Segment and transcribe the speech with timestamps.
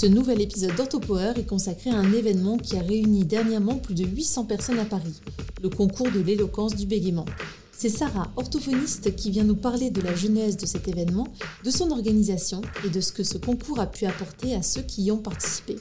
[0.00, 4.04] Ce nouvel épisode d'OrthoPower est consacré à un événement qui a réuni dernièrement plus de
[4.04, 5.20] 800 personnes à Paris,
[5.60, 7.24] le concours de l'éloquence du bégaiement.
[7.72, 11.26] C'est Sarah, orthophoniste, qui vient nous parler de la genèse de cet événement,
[11.64, 15.02] de son organisation et de ce que ce concours a pu apporter à ceux qui
[15.02, 15.74] y ont participé.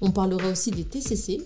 [0.00, 1.42] On parlera aussi des TCC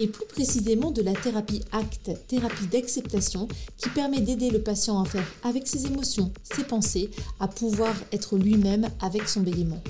[0.00, 3.46] et plus précisément de la thérapie ACT, thérapie d'acceptation,
[3.76, 7.10] qui permet d'aider le patient à faire avec ses émotions, ses pensées,
[7.40, 9.82] à pouvoir être lui-même avec son bégaiement.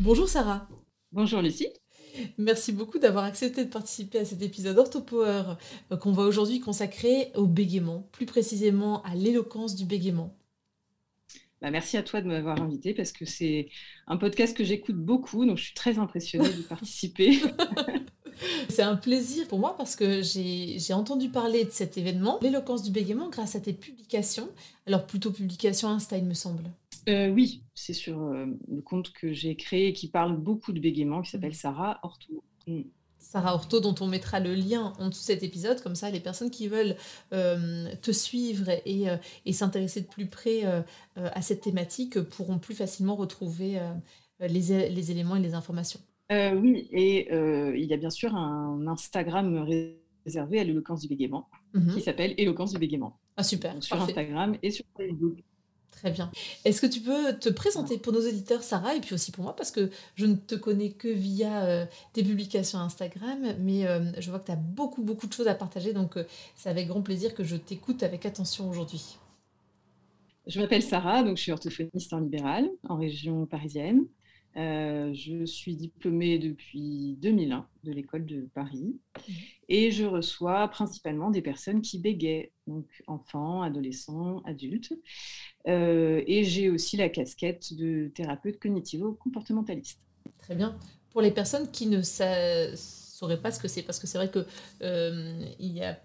[0.00, 0.68] Bonjour Sarah.
[1.10, 1.66] Bonjour Lucie.
[2.38, 5.56] Merci beaucoup d'avoir accepté de participer à cet épisode OrthoPower
[5.90, 10.36] euh, qu'on va aujourd'hui consacrer au bégaiement, plus précisément à l'éloquence du bégaiement.
[11.60, 13.70] Bah, merci à toi de m'avoir invité parce que c'est
[14.06, 17.40] un podcast que j'écoute beaucoup, donc je suis très impressionnée de participer.
[18.68, 22.92] C'est un plaisir pour moi parce que j'ai entendu parler de cet événement, l'éloquence du
[22.92, 24.48] bégaiement, grâce à tes publications.
[24.86, 26.62] Alors plutôt publication Insta, il me semble.
[27.08, 31.22] Euh, oui, c'est sur euh, le compte que j'ai créé qui parle beaucoup de bégaiement,
[31.22, 31.54] qui s'appelle mm.
[31.54, 32.44] Sarah Orto.
[32.66, 32.82] Mm.
[33.18, 36.20] Sarah Orto, dont on mettra le lien en dessous de cet épisode, comme ça les
[36.20, 36.96] personnes qui veulent
[37.32, 39.06] euh, te suivre et,
[39.52, 40.62] s'intéresser de plus près
[41.16, 43.78] à cette thématique pourront plus facilement retrouver
[44.40, 46.00] les, éléments et les informations.
[46.30, 49.66] oui, et il y a bien sûr un Instagram
[50.24, 51.94] réservé à l'éloquence du bégaiement mm-hmm.
[51.94, 53.18] qui s'appelle Éloquence du bégaiement.
[53.36, 53.82] Ah super.
[53.82, 55.38] sur Instagram et sur Facebook.
[55.92, 56.30] Très bien.
[56.64, 59.56] Est-ce que tu peux te présenter pour nos auditeurs, Sarah, et puis aussi pour moi,
[59.56, 64.30] parce que je ne te connais que via euh, tes publications Instagram, mais euh, je
[64.30, 66.24] vois que tu as beaucoup, beaucoup de choses à partager, donc euh,
[66.54, 69.18] c'est avec grand plaisir que je t'écoute avec attention aujourd'hui.
[70.46, 74.06] Je m'appelle Sarah, donc je suis orthophoniste en libéral, en région parisienne.
[74.58, 79.32] Euh, je suis diplômée depuis 2001 de l'école de Paris mmh.
[79.68, 84.92] et je reçois principalement des personnes qui bégayent, donc enfants, adolescents, adultes.
[85.68, 90.00] Euh, et j'ai aussi la casquette de thérapeute cognitivo-comportementaliste.
[90.38, 90.76] Très bien.
[91.10, 94.44] Pour les personnes qui ne sauraient pas ce que c'est, parce que c'est vrai qu'il
[94.82, 96.00] euh, y a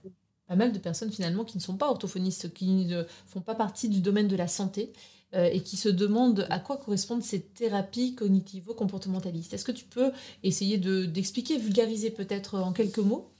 [0.48, 3.90] pas mal de personnes finalement qui ne sont pas orthophonistes, qui ne font pas partie
[3.90, 4.92] du domaine de la santé
[5.36, 9.54] euh, et qui se demandent à quoi correspondent ces thérapies cognitivo-comportementalistes.
[9.54, 10.12] Est-ce que tu peux
[10.44, 13.32] essayer d'expliquer, vulgariser peut-être en quelques mots?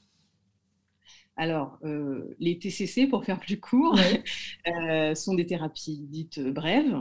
[1.36, 3.98] Alors, euh, les TCC, pour faire plus court,
[4.68, 6.96] euh, sont des thérapies dites brèves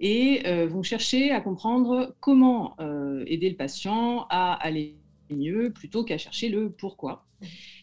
[0.00, 2.76] et vont chercher à comprendre comment
[3.26, 4.98] aider le patient à aller
[5.30, 7.26] mieux plutôt qu'à chercher le pourquoi.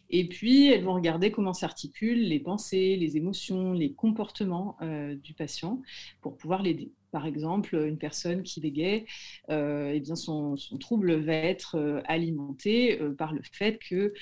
[0.10, 5.34] Et puis, elles vont regarder comment s'articulent les pensées, les émotions, les comportements euh, du
[5.34, 5.82] patient
[6.22, 6.92] pour pouvoir l'aider.
[7.12, 9.06] Par exemple, une personne qui bégaye,
[9.50, 14.14] euh, eh bien son, trouble va être euh, alimenté par le fait que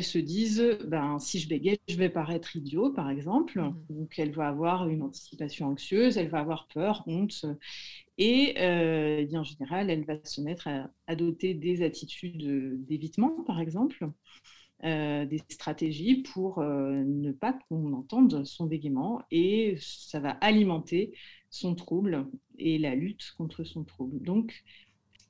[0.00, 3.60] se dise, ben, si je bégaye, je vais paraître idiot, par exemple.
[3.60, 3.74] Mmh.
[3.90, 7.44] Donc, elle va avoir une anticipation anxieuse, elle va avoir peur, honte.
[8.18, 13.60] Et eh bien, en général, elle va se mettre à adopter des attitudes d'évitement, par
[13.60, 14.06] exemple.
[14.84, 21.12] Euh, des stratégies pour euh, ne pas qu'on entende son bégaiement et ça va alimenter
[21.50, 22.26] son trouble
[22.58, 24.20] et la lutte contre son trouble.
[24.20, 24.64] Donc,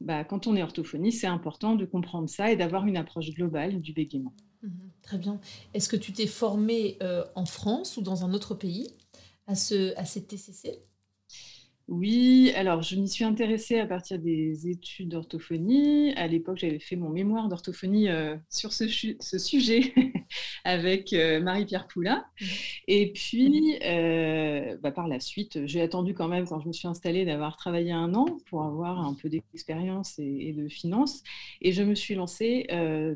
[0.00, 3.82] bah, quand on est orthophonie, c'est important de comprendre ça et d'avoir une approche globale
[3.82, 4.32] du bégaiement.
[4.62, 4.72] Mhm.
[5.02, 5.38] très bien.
[5.74, 8.86] Est-ce que tu t'es formé euh, en France ou dans un autre pays
[9.46, 10.78] à, ce, à cette TCC
[11.92, 16.14] oui, alors je m'y suis intéressée à partir des études d'orthophonie.
[16.16, 19.92] À l'époque, j'avais fait mon mémoire d'orthophonie euh, sur ce, sujet
[20.64, 22.24] avec euh, Marie-Pierre Poula.
[22.40, 22.44] Mmh.
[22.88, 26.88] Et puis, euh, bah, par la suite, j'ai attendu quand même, quand je me suis
[26.88, 31.22] installée, d'avoir travaillé un an pour avoir un peu d'expérience et, de finances.
[31.60, 32.68] Et je me suis lancée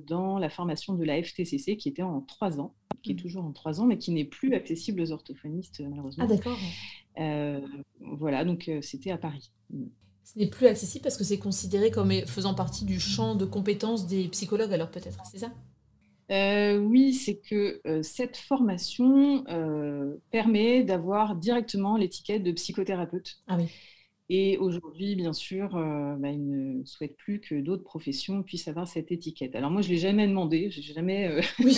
[0.07, 3.19] dans la formation de la FTCC qui était en trois ans, qui est mmh.
[3.19, 6.25] toujours en trois ans, mais qui n'est plus accessible aux orthophonistes, malheureusement.
[6.25, 6.59] Ah, d'accord.
[7.19, 7.61] Euh,
[8.01, 9.51] voilà, donc euh, c'était à Paris.
[10.25, 14.07] Ce n'est plus accessible parce que c'est considéré comme faisant partie du champ de compétences
[14.07, 15.53] des psychologues, alors peut-être, c'est ça?
[16.33, 19.45] Euh, oui, c'est que cette formation
[20.31, 23.39] permet d'avoir directement l'étiquette de psychothérapeute.
[23.47, 23.69] Ah oui.
[24.29, 29.13] Et aujourd'hui, bien sûr, bah, il ne souhaite plus que d'autres professions puissent avoir cette
[29.13, 29.55] étiquette.
[29.55, 31.75] Alors moi, je ne l'ai jamais demandé, je n'ai jamais ni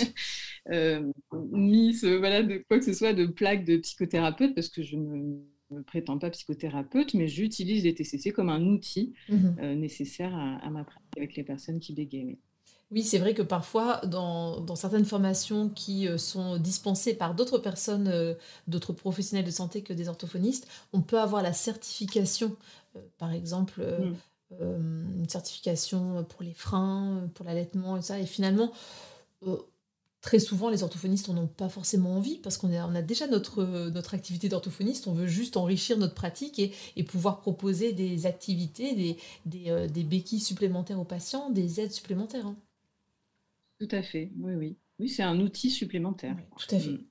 [1.93, 5.37] ce, voilà, de quoi que ce soit de plaque de psychothérapeute parce que je ne
[5.71, 10.83] me prétends pas psychothérapeute, mais j'utilise les TCC comme un outil mmh nécessaire à, ma
[10.83, 12.37] pratique avec les personnes qui bégayent.
[12.91, 18.07] Oui, c'est vrai que parfois, dans, certaines formations qui euh, sont dispensées par d'autres personnes,
[18.07, 18.33] euh,
[18.67, 22.55] d'autres professionnels de santé que des orthophonistes, on peut avoir la certification,
[22.95, 25.19] euh, par exemple, mm.
[25.19, 28.19] une certification pour les freins, pour l'allaitement et ça.
[28.19, 28.71] Et finalement,
[30.21, 34.15] très souvent, les orthophonistes n'en ont pas forcément envie parce qu'on a, déjà notre, notre
[34.15, 38.95] activité d'orthophoniste, on veut juste enrichir notre pratique et, pouvoir proposer des activités,
[39.45, 42.47] des, des, béquilles supplémentaires aux patients, des aides supplémentaires.
[42.47, 42.55] Hein.
[43.79, 44.77] Tout à fait, oui, oui.
[44.99, 46.35] Oui, c'est un outil supplémentaire.
[46.57, 46.91] tout à fait.
[46.91, 47.05] Mm.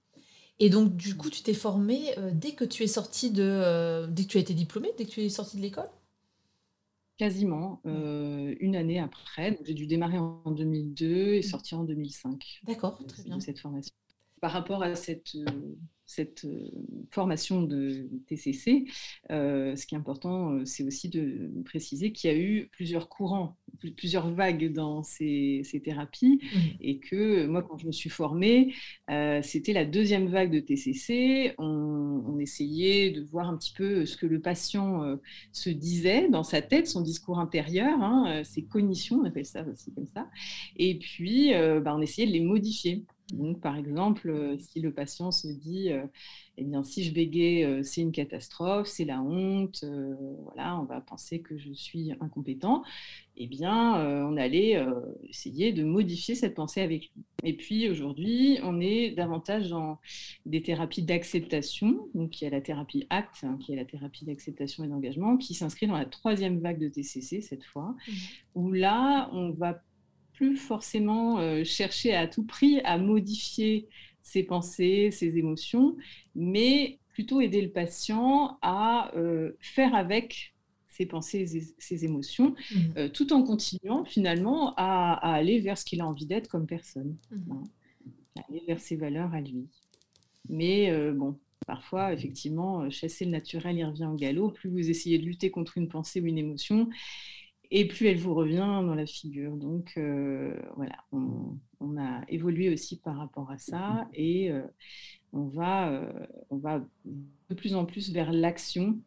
[0.61, 3.43] Et donc, du coup, tu t'es formé euh, dès que tu es sorti de.
[3.43, 5.88] Euh, dès que tu as été diplômé, dès que tu es sorti de l'école?
[7.17, 9.59] Quasiment, euh, une année après.
[9.65, 11.43] J'ai dû démarrer en 2002 et mm.
[11.43, 12.61] sortir en 2005.
[12.65, 13.41] D'accord, très bien.
[13.41, 13.94] Cette formation.
[14.41, 15.37] Par rapport à cette
[16.08, 16.70] cette euh,
[17.10, 18.87] formation de TCC,
[19.31, 23.10] euh, ce qui est important, euh, c'est aussi de préciser qu'il y a eu plusieurs
[23.10, 23.58] courants,
[23.96, 26.58] plusieurs vagues dans ces, thérapies, mmh.
[26.81, 28.75] et que moi, quand je me suis formée,
[29.43, 31.55] c'était la deuxième vague de TCC.
[31.58, 35.19] On, essayait de voir un petit peu ce que le patient
[35.52, 39.93] se disait dans sa tête, son discours intérieur, hein, ses cognitions, on appelle ça aussi
[39.93, 40.28] comme ça,
[40.76, 43.05] et puis bah, on essayait de les modifier.
[43.33, 46.07] Donc, par exemple, euh, si le patient se dit, euh,
[46.57, 49.85] eh bien, si je bégaye, euh, c'est une catastrophe, c'est la honte,
[50.45, 52.83] voilà, on va penser que je suis incompétent,
[53.37, 53.95] eh bien,
[54.27, 54.85] on allait
[55.29, 57.25] essayer de modifier cette pensée avec lui.
[57.45, 60.01] Et puis, aujourd'hui, on est davantage dans
[60.45, 62.09] des thérapies d'acceptation.
[62.15, 65.37] Donc, il y a la thérapie ACT, hein, qui est la thérapie d'acceptation et d'engagement,
[65.37, 68.13] qui s'inscrit dans la troisième vague de TCC cette fois, mmh.
[68.57, 69.81] où là, on va
[70.38, 73.88] plus forcément euh, chercher à tout prix à modifier
[74.23, 75.96] ses pensées, ses émotions,
[76.37, 80.55] mais plutôt aider le patient à euh, faire avec
[80.87, 82.76] ses pensées et ses émotions, mmh.
[82.99, 87.17] euh, tout en continuant finalement à, aller vers ce qu'il a envie d'être comme personne,
[87.32, 87.52] mmh.
[87.52, 87.62] hein,
[88.49, 89.67] aller vers ses valeurs à lui.
[90.49, 91.37] Mais bon,
[91.67, 94.50] parfois, effectivement, chasser le naturel, il revient au galop.
[94.50, 96.88] Plus vous essayez de lutter contre une pensée ou une émotion,
[97.70, 99.56] et plus elle vous revient dans la figure.
[99.56, 101.59] Donc euh, voilà, on,
[101.99, 104.62] a évolué aussi par rapport à ça et euh,
[105.32, 106.12] on, va, euh,
[106.50, 108.99] on va de plus en plus vers l'action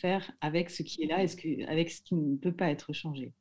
[0.00, 2.70] faire avec ce qui est là et ce que, avec ce qui ne peut pas
[2.70, 3.32] être changé.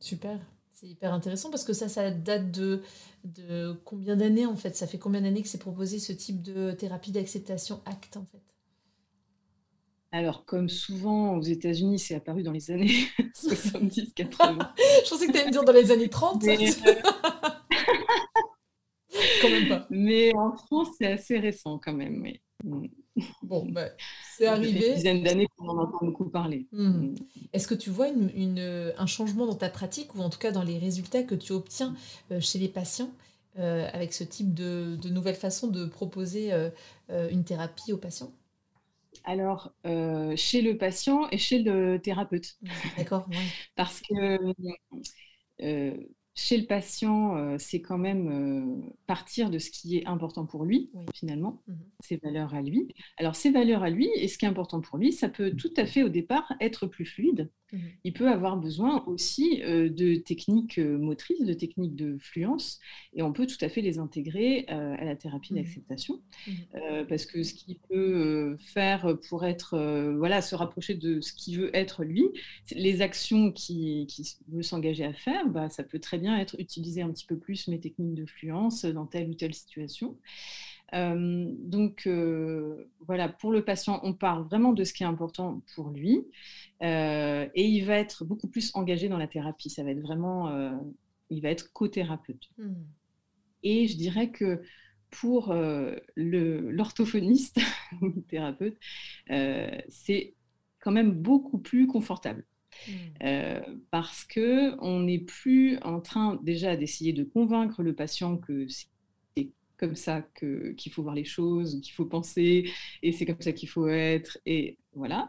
[0.00, 0.40] Super.
[0.72, 2.82] C'est hyper intéressant parce que ça, ça date de,
[3.24, 4.74] de combien d'années en fait?
[4.74, 8.51] Ça fait combien d'années que c'est proposé ce type de thérapie d'acceptation acte en fait?
[10.14, 13.88] Alors, comme souvent aux États-Unis, c'est apparu dans les années 70-80.
[15.04, 16.44] Je pensais que tu allais me dire dans les années 30.
[16.44, 16.94] Mais, euh,
[19.40, 19.86] quand même pas.
[19.88, 22.30] Mais en France, c'est assez récent quand même.
[22.62, 22.88] Mm.
[23.42, 23.88] Bon, bah,
[24.36, 24.72] c'est arrivé.
[24.72, 26.66] Ça fait une dizaine d'années qu'on en entend beaucoup parler.
[26.72, 26.88] Hmm.
[26.88, 27.14] Mm.
[27.54, 30.62] Est-ce que tu vois une, un changement dans ta pratique ou en tout cas dans
[30.62, 31.94] les résultats que tu obtiens
[32.30, 33.10] euh, chez les patients
[33.58, 36.52] euh, avec ce type de, de nouvelle façon de proposer
[37.08, 38.32] une thérapie aux patients?
[39.24, 42.58] Alors, euh, chez le patient et chez le thérapeute.
[42.96, 43.28] D'accord,
[43.76, 44.54] Parce que
[45.62, 45.96] euh,
[46.34, 50.64] chez le patient, euh, c'est quand même euh, partir de ce qui est important pour
[50.64, 52.88] lui, finalement, mmh ses valeurs à lui.
[53.16, 55.72] Alors, ses valeurs à lui, et ce qui est important pour lui, ça peut tout
[55.76, 57.48] à fait au départ être plus fluide.
[57.72, 62.80] Mmh Il peut avoir besoin aussi euh, de techniques motrices, de techniques de fluence,
[63.14, 66.22] et on peut tout à fait les intégrer à la thérapie mmh d'acceptation.
[67.08, 69.78] parce que ce qu'il peut faire pour être,
[70.16, 72.24] voilà, se rapprocher de ce qu'il veut être lui,
[72.74, 77.02] les actions qu'il qui veut s'engager à faire, bah, ça peut très bien être utiliser
[77.02, 80.16] un petit peu plus mes techniques de fluence dans telle ou telle situation.
[80.94, 85.62] Euh, donc euh, voilà, pour le patient, on parle vraiment de ce qui est important
[85.74, 86.26] pour lui
[86.82, 89.70] euh, et il va être beaucoup plus engagé dans la thérapie.
[89.70, 90.72] Ça va être vraiment,
[91.30, 92.50] il va être co-thérapeute.
[92.58, 92.84] Hmm.
[93.62, 94.62] Et je dirais que
[95.10, 95.54] pour
[96.16, 97.60] l'orthophoniste
[98.00, 98.76] ou le thérapeute,
[99.88, 100.34] c'est
[100.80, 102.44] quand même beaucoup plus confortable.
[102.86, 102.92] Mmh.
[103.22, 103.60] Euh,
[103.90, 108.88] parce que on n'est plus en train déjà d'essayer de convaincre le patient que c'est
[109.78, 112.70] comme ça qu'il faut voir les choses, qu'il faut penser,
[113.02, 115.28] et c'est comme ça qu'il faut être, et voilà.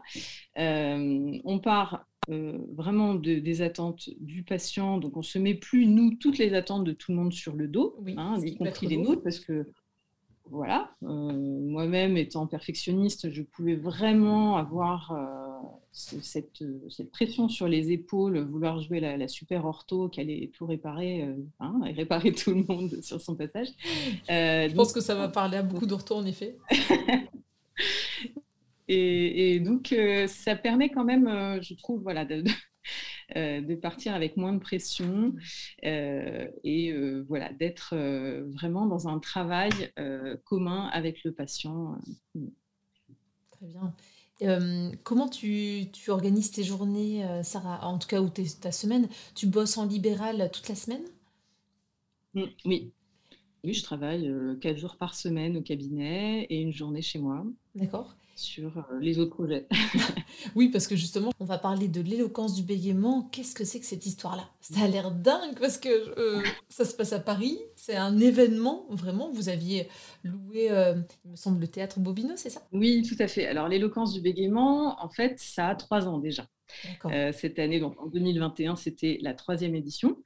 [0.58, 6.14] Euh, on part euh, vraiment des attentes du patient, donc on se met plus, nous,
[6.14, 9.24] toutes les attentes de tout le monde sur le dos, hein, y compris les nôtres,
[9.24, 9.66] parce que
[10.44, 15.12] voilà, moi-même étant perfectionniste, je pouvais vraiment avoir
[15.92, 21.28] cette, cette, pression sur les épaules, vouloir jouer la, super ortho, qu'elle allait tout réparer
[21.60, 23.68] hein, et réparer tout le monde sur son passage.
[24.28, 26.56] Je pense que ça va parler à beaucoup d'orthos en effet.
[28.88, 29.94] et, donc,
[30.26, 32.44] ça permet quand même, je trouve, voilà, de,
[33.36, 35.34] euh, de partir avec moins de pression
[35.84, 37.94] euh, et euh, voilà, d'être
[38.52, 39.70] vraiment dans un travail
[40.44, 41.98] commun avec le patient.
[43.50, 43.94] Très bien.
[45.04, 49.08] Comment tu, organises tes journées, Sarah En tout cas, ou ta semaine?
[49.34, 51.02] Tu bosses en libéral toute la semaine?
[52.34, 52.92] Mmh, Oui.
[53.64, 57.44] Oui, je travaille quatre jours par semaine au cabinet et une journée chez moi.
[57.74, 59.66] D'accord sur euh, les autres projets.
[60.54, 63.28] oui, parce que justement, on va parler de l'éloquence du bégaiement.
[63.32, 64.48] Qu'est-ce que c'est que cette histoire-là?
[64.60, 67.58] Ça a l'air dingue parce que euh, ça se passe à Paris.
[67.76, 69.30] C'est un événement, vraiment.
[69.32, 69.88] Vous aviez
[70.22, 72.62] loué, euh, il me semble, le théâtre Bobino, c'est ça?
[72.72, 73.46] Oui, tout à fait.
[73.46, 76.46] Alors, l'éloquence du bégaiement, en fait, ça a trois ans déjà.
[77.06, 80.16] Euh, cette année, donc en 2021, c'était la troisième édition.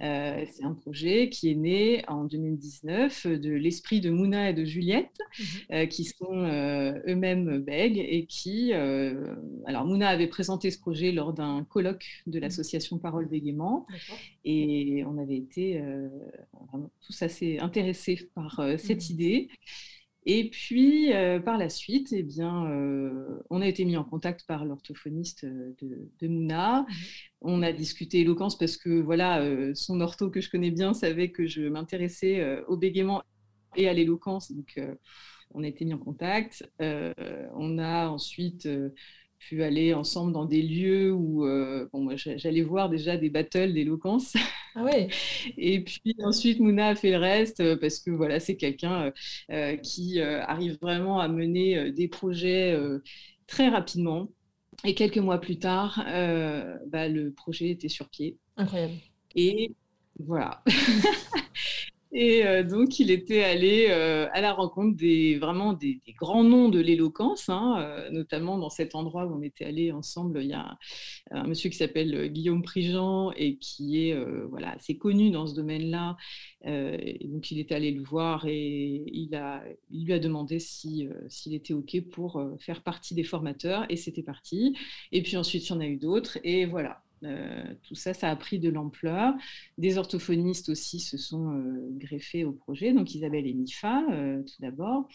[0.00, 4.64] Euh, c'est un projet qui est né en 2019 de l'esprit de Mouna et de
[4.64, 5.44] Juliette, mhm.
[5.72, 11.64] euh, qui sont eux-mêmes bègues et qui, alors Mouna avait présenté ce projet lors d'un
[11.64, 12.42] colloque de mhm.
[12.42, 13.86] l'association Parole Bégaiement
[14.44, 15.82] et on avait été
[17.00, 19.14] tous assez intéressés par cette mhm.
[19.14, 19.48] idée.
[20.26, 24.46] Et puis, euh, par la suite, eh bien, euh, on a été mis en contact
[24.46, 25.74] par l'orthophoniste euh,
[26.20, 26.82] de, Mouna.
[26.82, 26.86] Mmh
[27.42, 29.42] on a discuté éloquence parce que voilà,
[29.74, 33.22] son ortho que je connais bien savait que je m'intéressais au bégaiement
[33.76, 34.52] et à l'éloquence.
[34.52, 34.78] Donc,
[35.54, 36.70] on a été mis en contact.
[36.78, 38.68] on a ensuite
[39.38, 41.46] pu aller ensemble dans des lieux où
[41.94, 44.34] bon, j'allais voir déjà des battles d'éloquence.
[44.74, 45.08] Ah ouais.
[45.56, 49.12] Et puis ensuite, Mouna a fait le reste euh, parce que voilà, c'est quelqu'un
[49.50, 52.78] euh, qui arrive vraiment à mener des projets
[53.46, 54.28] très rapidement.
[54.84, 56.02] Et quelques mois plus tard,
[56.86, 58.38] bah, le projet était sur pied.
[58.56, 58.94] Incroyable.
[59.34, 59.74] Et
[60.18, 60.62] voilà.
[62.12, 66.68] Et euh, donc, il était allé euh, à la rencontre des, vraiment des, grands noms
[66.68, 70.42] de l'éloquence, hein, euh, notamment dans cet endroit où on était allé ensemble.
[70.42, 70.76] Il y a
[71.30, 76.16] un monsieur qui s'appelle Guillaume Prigent et qui est voilà, assez connu dans ce domaine-là.
[76.64, 81.12] donc, il était allé le voir et il, a, il lui a demandé s'il
[81.52, 83.86] était OK pour faire partie des formateurs.
[83.88, 84.76] Et c'était parti.
[85.12, 86.38] Et puis ensuite, il y en a eu d'autres.
[86.42, 89.34] Et voilà, euh, tout ça, ça a pris de l'ampleur.
[89.78, 94.60] Des orthophonistes aussi se sont euh, greffés au projet, donc Isabelle et Nifa euh, tout
[94.60, 95.08] d'abord,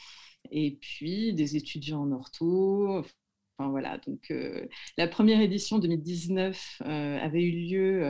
[0.52, 3.04] et puis des étudiants en ortho.
[3.58, 4.34] Enfin, voilà, donc
[4.98, 8.04] la première édition 2019 avait eu lieu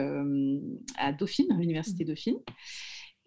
[0.96, 2.08] à Dauphine, à l'université mmh.
[2.08, 2.38] Dauphine.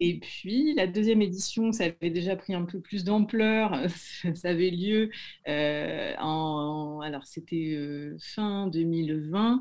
[0.00, 3.76] Et puis la deuxième édition, ça avait déjà pris un peu plus d'ampleur.
[4.34, 5.10] ça avait lieu
[5.46, 7.78] en, alors c'était
[8.18, 9.60] fin 2020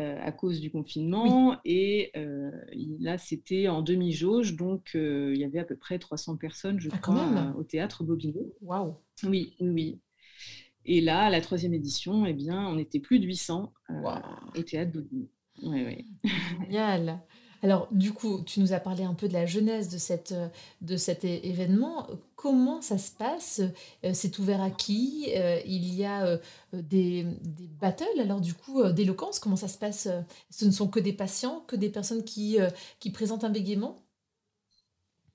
[0.00, 1.58] euh, à cause du confinement.
[1.64, 2.50] Et euh,
[3.00, 6.88] là, c'était en demi-jauge, donc euh, il y avait à peu près 300 personnes, je
[6.92, 8.54] ah, crois, au théâtre Bobino.
[8.62, 8.94] Waouh
[9.24, 9.98] Oui, oui.
[10.86, 13.72] Et là, à la troisième édition, eh bien, on était plus de 800
[14.56, 15.28] au théâtre Bobino.
[15.64, 16.06] Oui, oui.
[16.60, 17.20] Génial.
[17.62, 20.34] Alors, du coup, tu nous as parlé un peu de la jeunesse de, cette,
[20.80, 22.08] de cet événement.
[22.34, 23.60] Comment ça se passe?
[24.04, 25.26] Euh, C'est ouvert à qui?
[25.36, 26.38] Euh, Il y a euh,
[26.72, 29.38] des, des, battles, alors du coup, d'éloquence.
[29.38, 30.08] Comment ça se passe?
[30.50, 32.56] Ce ne sont que des patients, que des personnes qui,
[32.98, 33.96] qui présentent un bégaiement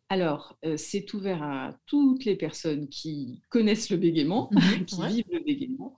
[0.07, 5.39] alors, c'est ouvert à toutes les personnes qui connaissent le bégaiement, mhm, qui vivent le
[5.39, 5.95] bégaiement,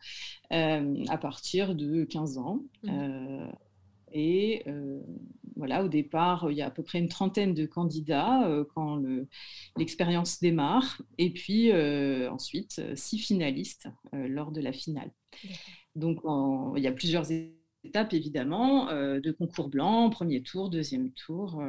[0.49, 2.61] à partir de 15 ans.
[2.83, 3.51] Mhm.
[4.11, 4.99] Et euh,
[5.55, 9.01] voilà, au départ, il y a à peu près une trentaine de candidats euh, quand
[9.75, 11.01] l'expérience démarre.
[11.17, 15.11] Et puis euh, ensuite, six finalistes lors de la finale.
[15.95, 16.19] Donc,
[16.75, 21.61] il y a plusieurs étapes, évidemment, de concours blanc, premier tour, deuxième tour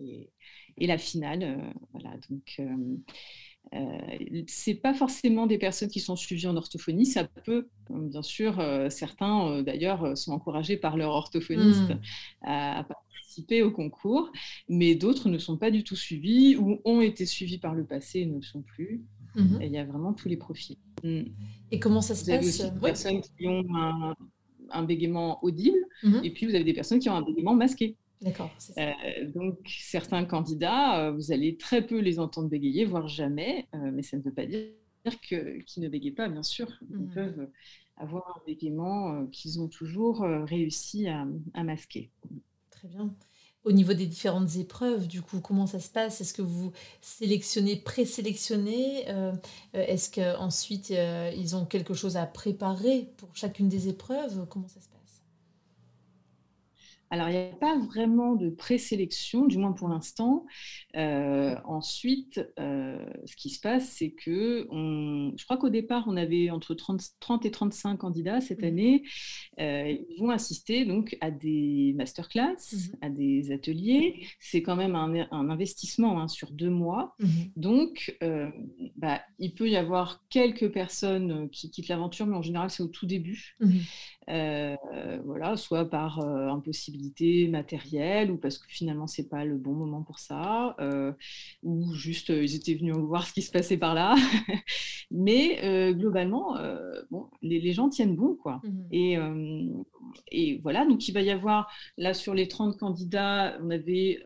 [0.00, 0.30] et,
[0.78, 1.72] et, la finale.
[1.92, 2.60] voilà, donc
[4.46, 8.88] c'est pas forcément des personnes qui sont suivies en orthophonie, ça peut, bien sûr, euh,
[8.90, 11.98] certains euh, d'ailleurs sont encouragés par leur orthophoniste hmm.
[12.42, 14.32] à, participer au concours,
[14.68, 18.20] mais d'autres ne sont pas du tout suivis ou ont été suivis par le passé
[18.20, 19.02] et ne le sont plus.
[19.36, 19.58] Hmm.
[19.62, 20.76] il y a vraiment tous les profils.
[21.04, 21.22] Hmm.
[21.70, 23.64] Et comment ça se passe Vous avez des personnes qui ont
[24.72, 25.78] un, bégaiement audible,
[26.22, 27.96] et puis vous avez des personnes qui ont un bégaiement masqué.
[28.22, 28.50] D'accord.
[28.76, 28.92] Euh,
[29.32, 34.02] donc, certains candidats, euh, vous allez très peu les entendre bégayer, voire jamais, euh, mais
[34.02, 34.68] ça ne veut pas dire
[35.22, 36.68] qu'ils ne bégayent pas, bien sûr.
[36.90, 37.14] Ils mmh.
[37.14, 37.48] peuvent
[37.96, 41.26] avoir un bégaiement qu'ils ont toujours réussi à,
[41.64, 42.10] masquer.
[42.70, 43.14] Très bien.
[43.64, 46.20] au niveau des différentes épreuves, du coup, comment ça se passe?
[46.20, 46.72] Est-ce que vous
[47.02, 49.04] sélectionnez, présélectionnez
[49.74, 54.46] Est-ce qu'ensuite, ils ont quelque chose à préparer pour chacune des épreuves?
[54.48, 54.99] Comment ça se passe?
[57.12, 60.46] Alors, il n'y a pas vraiment de présélection, du moins pour l'instant.
[60.96, 66.50] Euh, ensuite, euh, ce qui se passe, c'est que je crois qu'au départ, on avait
[66.50, 68.64] entre 30, 30, et 35 candidats cette mmh.
[68.64, 69.02] année.
[69.58, 72.76] Euh, ils vont assister donc à des masterclass, mmh.
[73.00, 74.24] à des ateliers.
[74.38, 77.16] C'est quand même un, investissement hein, sur deux mois.
[77.18, 77.26] Mmh.
[77.56, 78.16] Donc,
[78.96, 82.88] bah, il peut y avoir quelques personnes qui quittent l'aventure, mais en général, c'est au
[82.88, 83.56] tout début.
[84.28, 86.99] voilà, soit par impossibilité
[87.48, 91.12] matérielle ou parce que finalement c'est pas le bon moment pour ça euh,
[91.62, 94.14] ou juste euh, ils étaient venus voir ce qui se passait par là.
[95.10, 96.56] Mais euh, globalement
[97.10, 98.60] bon les, gens tiennent bon quoi.
[98.64, 99.16] Mmh et,
[100.32, 104.22] et voilà donc il va y avoir là sur les 30 candidats on avait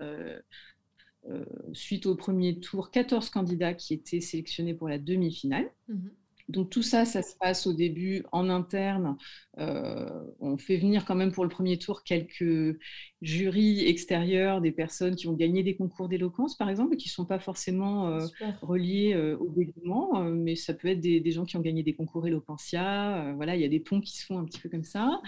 [1.73, 5.71] suite au premier tour 14 candidats qui étaient sélectionnés pour la demi-finale.
[5.89, 6.09] Mmh
[6.49, 9.17] donc tout ça, ça se passe au début en interne.
[9.59, 12.79] Euh, on fait venir quand même pour le premier tour quelques
[13.23, 17.25] jurys extérieurs, des personnes qui ont gagné des concours d'éloquence, par exemple, qui ne sont
[17.25, 18.27] pas forcément euh,
[18.63, 22.27] reliés euh, au bégaiement, mais ça peut être des, gens qui ont gagné des concours
[22.27, 23.33] éloquentia.
[23.37, 25.21] voilà, il y a des ponts qui se font un petit peu comme ça.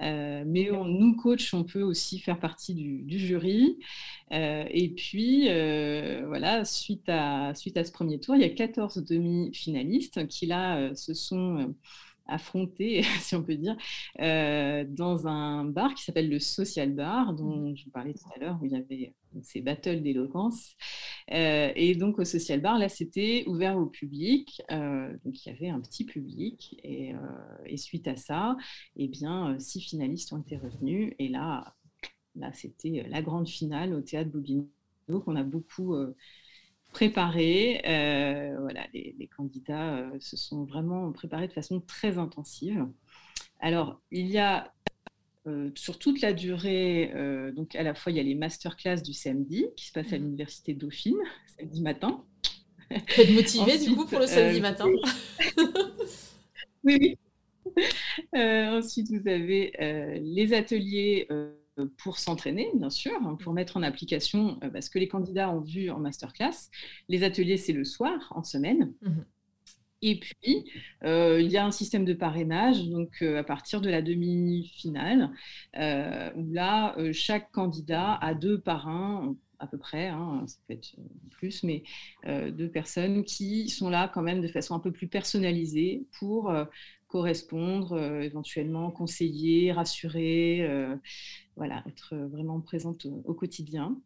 [0.00, 3.78] mais nous, coachs, on peut aussi faire partie du, du jury.
[4.30, 5.44] et puis,
[6.26, 10.94] voilà, suite à, suite à ce premier tour, il y a 14 demi-finalistes qui là
[10.94, 11.74] se sont
[12.28, 13.76] euh, affrontés, si on peut dire,
[14.20, 18.38] euh, dans un bar qui s'appelle le Social Bar, dont je vous parlais tout à
[18.38, 20.76] l'heure, où il y avait ces battles d'éloquence.
[21.28, 24.62] et donc au Social Bar, là, c'était ouvert au public.
[24.70, 26.80] donc il y avait un petit public.
[26.82, 27.14] Et,
[27.76, 28.56] suite à ça,
[28.96, 31.12] eh bien, six finalistes ont été revenus.
[31.18, 31.74] Et là,
[32.34, 34.68] là c'était la grande finale au théâtre Bobino
[35.06, 35.94] qu'on a beaucoup
[36.96, 37.82] préparés.
[37.86, 42.86] Euh, voilà, les, candidats euh, se sont vraiment préparés de façon très intensive.
[43.60, 44.72] Alors, il y a
[45.46, 47.12] euh, sur toute la durée,
[47.54, 50.18] donc à la fois il y a les masterclass du samedi qui se passent à
[50.18, 50.22] mmh.
[50.22, 51.18] l'université Dauphine,
[51.58, 52.24] samedi matin.
[52.90, 54.86] Vous êtes motivé du coup pour le samedi matin
[56.84, 57.18] Oui, oui.
[58.32, 59.72] ensuite, vous avez
[60.22, 61.28] les ateliers
[61.98, 65.50] pour s'entraîner, bien sûr, hein, pour mettre en application euh, bah, ce que les candidats
[65.50, 66.70] ont vu en masterclass.
[67.08, 68.92] Les ateliers, c'est le soir, en semaine.
[69.02, 69.10] Mmh
[70.02, 70.70] Et puis,
[71.04, 75.30] euh, il y a un système de parrainage, donc euh, à partir de la demi-finale,
[75.74, 80.96] où là, chaque candidat a deux parrains, à peu près, hein, ça peut être
[81.30, 81.82] plus, mais
[82.26, 86.52] deux personnes qui sont là quand même de façon un peu plus personnalisée pour
[87.08, 90.66] correspondre, éventuellement conseiller, rassurer,
[91.56, 93.96] voilà, être vraiment présente au, quotidien.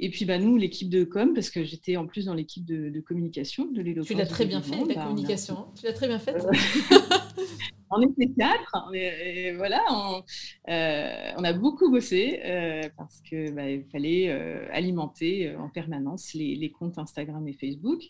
[0.00, 3.00] Et puis bah, nous, l'équipe de com, parce que j'étais en plus dans l'équipe de,
[3.00, 4.08] communication de l'éloquence.
[4.08, 5.66] Tu l'as très bien fait, la bah, communication.
[5.78, 6.46] Tu l'as très bien faite.
[7.90, 10.22] on était quatre, et, voilà, on,
[10.68, 16.54] euh, on, a beaucoup bossé euh, parce qu'il bah, fallait euh, alimenter en permanence les,
[16.56, 18.02] les, comptes Instagram et Facebook.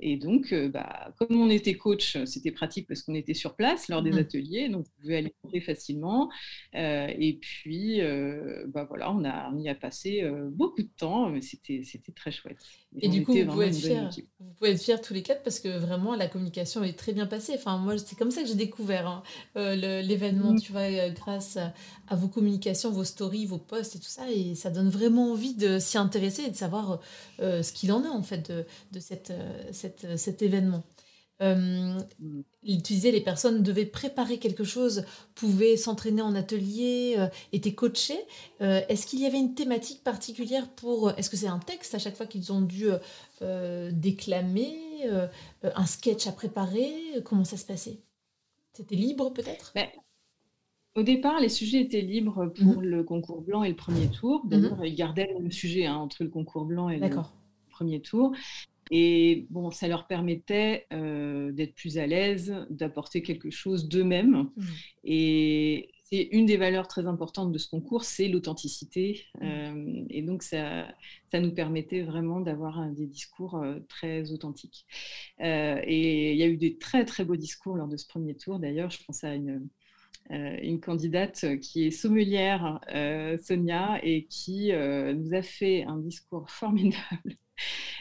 [0.00, 4.02] Et donc, bah, comme on était coach, c'était pratique parce qu'on était sur place lors
[4.02, 4.18] des mmh.
[4.18, 6.30] ateliers, donc on pouvait alimenter facilement.
[6.74, 8.00] et puis,
[8.68, 11.82] bah, voilà, on, a, on y a passé beaucoup de temps, mais c'était
[12.14, 12.58] très chouette.
[12.98, 15.60] Et, du coup, vous pouvez, être fiers, vous pouvez être fiers tous les quatre parce
[15.60, 17.52] que vraiment, la communication est très bien passée.
[17.54, 19.19] Enfin, moi, c'est comme ça que j'ai découvert hein,
[19.56, 20.60] euh, l'événement, mm.
[20.60, 21.58] tu vois, euh, grâce
[22.08, 24.30] à, vos communications, vos stories, vos posts et tout ça.
[24.30, 27.00] Et ça donne vraiment envie de s'y intéresser et de savoir
[27.40, 29.32] euh, ce qu'il en est, en fait, de, de cette,
[29.72, 30.84] cette, cet événement.
[31.42, 31.98] Euh,
[32.62, 35.04] tu disais les personnes devaient préparer quelque chose,
[35.34, 38.20] pouvaient s'entraîner en atelier, euh, étaient coachées.
[38.60, 41.10] Euh, est-ce qu'il y avait une thématique particulière pour...
[41.12, 42.88] Est-ce que c'est un texte à chaque fois qu'ils ont dû
[43.92, 44.76] déclamer,
[45.62, 46.92] un sketch à préparer?
[47.24, 48.00] Comment ça se passait?
[48.72, 49.72] C'était libre peut-être?
[49.74, 49.88] Ben,
[50.94, 52.82] Au départ, les sujets étaient libres pour mhm.
[52.82, 54.44] le concours blanc et le premier tour.
[54.44, 54.50] Mhm.
[54.50, 57.10] D'ailleurs, ils gardaient le sujet hein, entre le concours blanc et le
[57.70, 58.32] premier tour.
[58.90, 64.48] Et bon, ça leur permettait euh, d'être plus à l'aise, d'apporter quelque chose d'eux-mêmes.
[64.56, 64.64] Mmh.
[65.04, 69.24] Et c'est une des valeurs très importantes de ce concours, c'est l'authenticité.
[69.40, 69.44] Mmh.
[69.44, 70.88] Euh, et donc, ça,
[71.26, 74.86] ça nous permettait vraiment d'avoir des discours euh, très authentiques.
[75.38, 78.58] et il y a eu des très, très beaux discours lors de ce premier tour.
[78.58, 79.68] D'ailleurs, je pense à une,
[80.30, 82.80] une candidate qui est sommelière,
[83.42, 87.36] Sonia, et qui nous a fait un discours formidable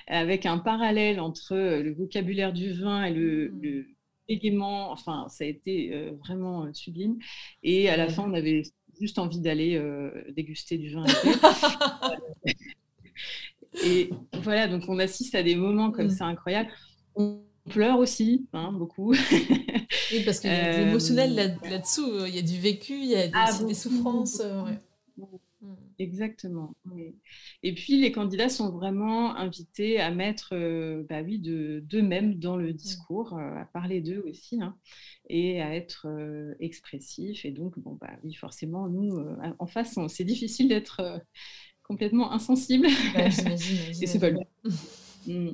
[0.09, 3.85] avec un parallèle entre euh, le vocabulaire du vin et le, mmh.
[4.29, 7.17] Le Enfin, ça a été euh, vraiment euh, sublime.
[7.63, 8.63] Et à la fin, on avait
[8.99, 9.81] juste envie d'aller
[10.35, 11.05] déguster du vin.
[13.85, 14.09] et
[14.41, 16.11] voilà, donc on assiste à des moments comme mm.
[16.11, 16.69] ça incroyables.
[17.15, 19.11] On pleure aussi, hein, beaucoup.
[19.11, 22.25] oui, parce qu'il y a de l'émotionnel là-dessous.
[22.27, 24.41] il y a du vécu, il y a des, ah, souffrances.
[25.99, 26.73] Exactement.
[27.61, 32.71] Et puis les candidats sont vraiment invités à mettre, euh, bah oui, d'eux-mêmes dans le
[32.71, 34.77] discours, euh, à parler d'eux aussi, hein,
[35.27, 37.43] et à être euh, expressifs.
[37.43, 39.19] Et donc, bon, bah oui, forcément, nous,
[39.59, 41.21] en face, c'est difficile d'être
[41.83, 42.87] complètement insensible.
[43.13, 43.25] Bah,
[44.01, 44.39] et c'est pas le
[45.27, 45.47] mmh.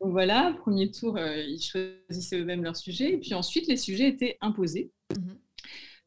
[0.00, 3.12] Donc voilà, premier tour, ils choisissaient eux-mêmes leur sujet.
[3.12, 4.90] Et puis ensuite, les sujets étaient imposés.
[5.16, 5.34] Mmh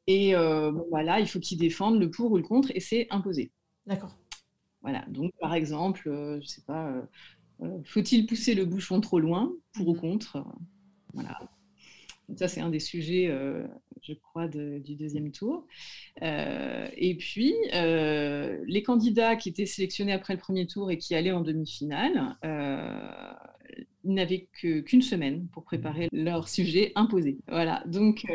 [0.08, 3.51] et bon, voilà, il faut qu'ils défendent le pour ou le contre, et c'est imposé.
[3.87, 4.15] D'accord.
[4.85, 7.01] Voilà, donc par exemple, euh, je sais pas, euh,
[7.63, 9.99] euh, faut-il pousser le bouchon trop loin, pour ou mhm.
[9.99, 10.45] contre?
[11.13, 11.39] Voilà.
[12.35, 13.31] ça, c'est un des sujets,
[14.03, 15.65] je crois, du deuxième tour.
[16.21, 21.41] et puis, les candidats qui étaient sélectionnés après le premier tour et qui allaient en
[21.41, 27.39] demi-finale, ils n'avaient qu'une semaine pour préparer leur sujet imposé.
[27.47, 28.25] Voilà, donc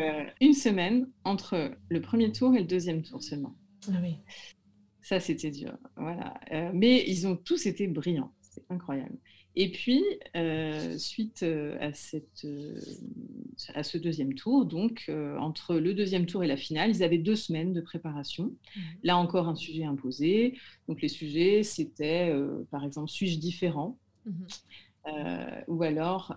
[0.40, 3.54] une semaine entre le premier tour et le deuxième tour seulement.
[3.88, 4.16] Ah oui.
[5.10, 5.76] Ça, c'était dur.
[5.96, 6.34] Voilà.
[6.52, 8.32] Euh, mais ils ont tous été brillants.
[8.42, 9.18] C'est incroyable.
[9.56, 10.04] Et puis,
[10.36, 12.46] euh, suite euh, à, cette,
[13.74, 17.34] à ce deuxième tour, donc entre le deuxième tour et la finale, ils avaient deux
[17.34, 18.44] semaines de préparation.
[18.76, 18.80] Mmh.
[19.02, 20.56] Là encore, un sujet imposé.
[20.86, 22.32] Donc, les sujets, c'était,
[22.70, 23.98] par exemple, suis-je différent?
[24.26, 24.44] Mmh.
[25.66, 26.36] Ou alors,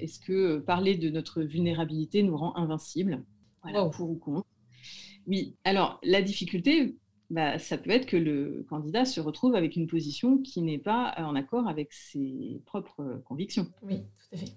[0.00, 3.22] est-ce que parler de notre vulnérabilité nous rend invincibles?
[3.62, 4.48] Voilà, Pour ou contre
[5.26, 6.96] Oui, alors la difficulté,
[7.32, 11.14] bah, ça peut être que le candidat se retrouve avec une position qui n'est pas
[11.16, 13.66] en accord avec ses propres convictions.
[13.82, 14.52] Oui, tout à fait.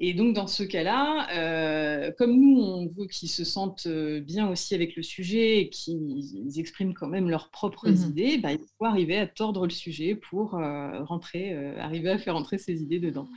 [0.00, 4.48] Et donc, dans ce cas-là, euh, comme nous, on veut qu'ils se sentent euh, bien
[4.48, 8.10] aussi avec le sujet et qu'ils expriment quand même leurs propres mhm.
[8.10, 12.34] idées, bah, il faut arriver à tordre le sujet pour euh, rentrer, arriver à faire
[12.34, 13.28] entrer ses idées dedans.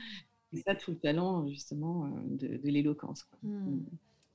[0.52, 3.28] C'est ça tout le talent, justement, de, l'éloquence.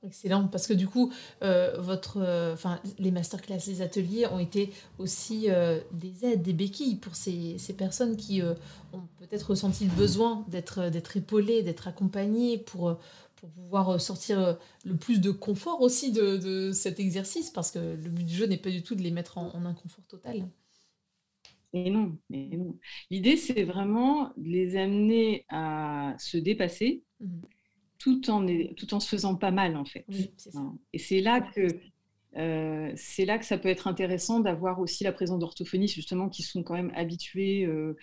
[0.04, 1.12] Excellent, parce que du coup,
[1.42, 2.56] euh, votre, euh,
[2.98, 7.72] les masterclass, les ateliers ont été aussi euh, des aides, des béquilles pour ces, ces
[7.72, 12.98] personnes qui ont peut-être ressenti le besoin d'être, d'être épaulées, d'être accompagnées pour,
[13.36, 18.10] pour pouvoir sortir le plus de confort aussi de, de, cet exercice, parce que le
[18.10, 20.48] but du jeu n'est pas du tout de les mettre en, inconfort total.
[21.74, 22.76] Et non, et non.
[23.10, 27.04] L'idée, c'est vraiment de les amener à se dépasser.
[27.20, 27.42] Mmh
[28.02, 28.44] tout en,
[28.76, 30.04] tout en se faisant pas mal, en fait.
[30.54, 30.74] Hein.
[30.92, 31.68] Et c'est là que
[32.36, 36.42] euh, c'est là que ça peut être intéressant d'avoir aussi la présence d'orthophonistes justement qui
[36.42, 37.96] sont quand même habitués euh,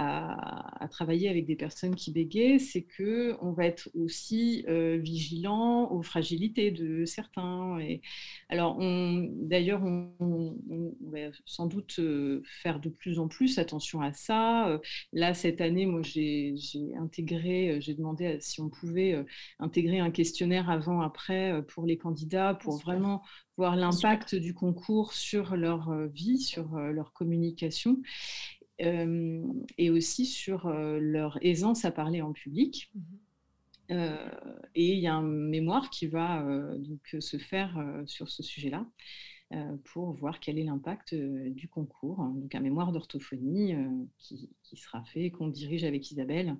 [0.00, 5.90] à, travailler avec des personnes qui bégayent, c'est que on va être aussi euh, vigilant
[5.92, 7.78] aux fragilités de certains.
[7.78, 8.00] Et
[8.48, 10.56] alors, d'ailleurs, on,
[11.02, 14.68] va sans doute euh, faire de plus en plus attention à ça.
[14.68, 14.78] Euh,
[15.12, 16.54] là, cette année, moi, j'ai
[16.98, 19.24] intégré, j'ai demandé si on pouvait
[19.58, 23.22] intégrer un questionnaire avant-après pour les candidats, pour vraiment
[23.56, 27.98] voir l'impact du concours sur leur vie, sur leur communication.
[28.82, 29.42] Euh,
[29.76, 32.90] et aussi sur euh, leur aisance à parler en public.
[33.90, 34.30] Euh,
[34.74, 36.44] et il y a un mémoire qui va
[36.78, 38.86] donc se faire sur ce sujet-là
[39.82, 42.18] pour voir quel est l'impact du concours.
[42.18, 43.74] Donc un mémoire d'orthophonie
[44.18, 46.56] qui, sera fait, qu'on dirige avec Isabelle,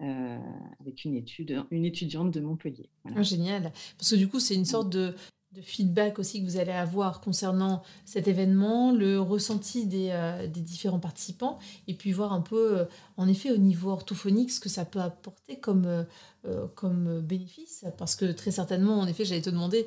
[0.00, 2.90] avec une, étude, une étudiante de Montpellier.
[3.04, 3.72] Ah, génial.
[3.96, 5.14] Parce que du coup, c'est une sorte de,
[5.54, 10.98] de feedback aussi que vous allez avoir concernant cet événement, le ressenti des, euh, différents
[10.98, 12.84] participants, et puis voir un peu, euh,
[13.16, 17.84] en effet, au niveau orthophonique, ce que ça peut apporter comme, euh, comme bénéfice.
[17.98, 19.86] Parce que très certainement, en effet, j'allais te demander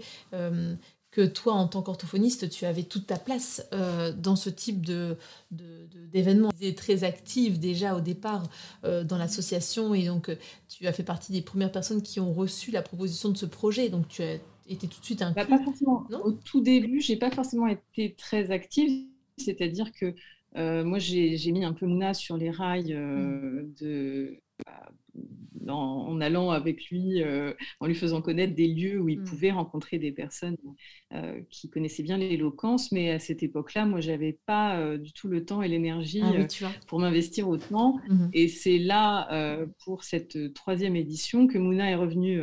[1.11, 3.65] que toi, en tant qu'orthophoniste, tu avais toute ta place
[4.17, 5.17] dans ce type de,
[5.51, 6.51] d'événement.
[6.51, 8.43] Tu étais très active déjà au départ
[8.83, 10.35] dans l'association, et donc
[10.67, 13.89] tu as fait partie des premières personnes qui ont reçu la proposition de ce projet.
[13.89, 14.37] Donc tu as
[14.69, 16.05] était tout de suite un bah, pas forcément.
[16.23, 20.13] Au tout début, j'ai pas forcément été très active, c'est-à-dire que
[20.55, 23.73] euh, moi, j'ai mis un peu Mouna sur les rails euh, mmh.
[23.81, 24.91] de, bah,
[25.69, 29.23] en, allant avec lui, euh, en lui faisant connaître des lieux où il mmh.
[29.23, 30.57] pouvait rencontrer des personnes
[31.13, 32.91] euh, qui connaissaient bien l'éloquence.
[32.91, 36.71] Mais à cette époque-là, moi, j'avais pas euh, du tout le temps et l'énergie ah
[36.87, 37.99] pour m'investir autant.
[38.07, 38.29] Mmh.
[38.33, 42.39] Et c'est là, pour cette troisième édition, que Mouna est revenu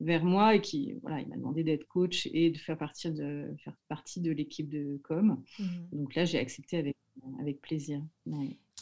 [0.00, 3.54] vers moi et qui, voilà, il m'a demandé d'être coach et de faire, partie de,
[3.62, 5.42] faire partie de l'équipe de com.
[5.58, 5.64] Mmh.
[5.92, 6.96] Donc là, j'ai accepté avec,
[7.40, 8.00] avec plaisir.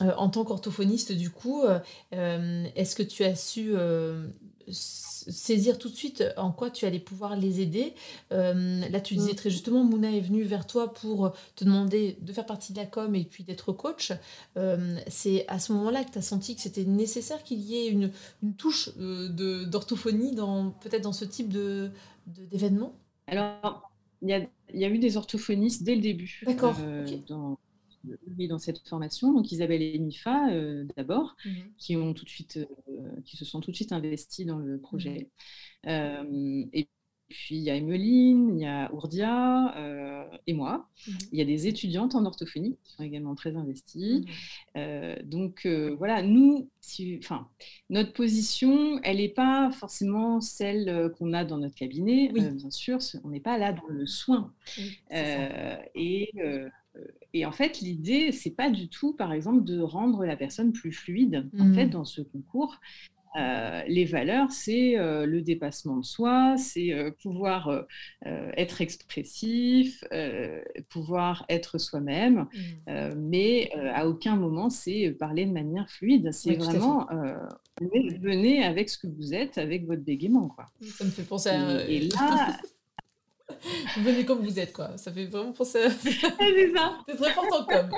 [0.00, 1.78] Euh, en tant qu'orthophoniste, du coup, euh,
[2.14, 3.74] euh, est-ce que tu as su
[4.68, 7.94] saisir tout de suite en quoi tu allais pouvoir les aider?
[8.31, 9.37] là, tu disais mm.
[9.37, 12.87] très justement, Mouna est venue vers toi pour te demander de faire partie de la
[12.87, 14.12] com et puis d'être coach.
[15.09, 18.11] c'est à ce moment-là que tu as senti que c'était nécessaire qu'il y ait une,
[18.57, 21.90] touche d'orthophonie dans peut-être dans ce type de
[22.26, 22.94] d'événement?
[23.26, 23.90] Alors,
[24.22, 24.40] il y a,
[24.72, 26.42] y a, eu des orthophonistes dès le début.
[26.46, 26.76] D'accord.
[27.28, 27.59] dans,
[28.49, 29.33] dans cette formation.
[29.33, 31.73] Donc Isabelle et Mifa euh, d'abord, mhm.
[31.79, 34.79] qui ont tout de suite, euh, qui se sont tout de suite investis dans le
[34.79, 35.31] projet.
[35.85, 35.91] Mhm.
[35.91, 36.88] Euh, et
[37.29, 39.75] puis il y a Emeline, il y a Ourdia
[40.47, 40.87] et moi.
[41.07, 41.19] Mhm.
[41.33, 44.27] Il y a des étudiantes en orthophonie qui sont également très investies.
[45.25, 47.49] donc voilà, nous, si, enfin,
[47.88, 52.29] notre position, elle n'est pas forcément celle qu'on a dans notre cabinet.
[52.29, 54.53] bien sûr, on n'est pas là dans le soin.
[55.11, 56.31] et
[57.33, 60.92] et en fait, l'idée, c'est pas du tout, par exemple, de rendre la personne plus
[60.92, 61.48] fluide.
[61.59, 61.90] En fait, mmh.
[61.90, 62.78] dans ce concours,
[63.37, 67.87] euh, les valeurs, c'est euh, le dépassement de soi, c'est euh, pouvoir
[68.24, 70.05] être expressif,
[70.88, 72.46] pouvoir être soi-même,
[72.87, 73.14] mmh.
[73.16, 76.31] mais à aucun moment c'est parler de manière fluide.
[76.33, 77.07] C'est vraiment
[77.81, 80.48] venez avec ce que vous êtes, avec votre bégaiement.
[80.48, 80.66] Quoi.
[80.83, 81.88] Ça me fait penser à.
[81.88, 82.57] et là.
[83.98, 84.96] Venez comme vous êtes, quoi.
[84.96, 85.90] Ça fait vraiment penser à...
[85.90, 86.98] c'est ça.
[87.09, 87.90] C'est très fort en com.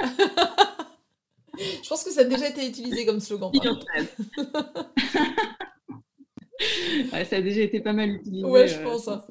[1.59, 3.53] Je pense que ça a déjà été utilisé comme slogan.
[7.13, 8.45] ouais, ça a déjà été pas mal utilisé.
[8.45, 9.09] Ouais, je euh, pense.
[9.09, 9.23] Hein.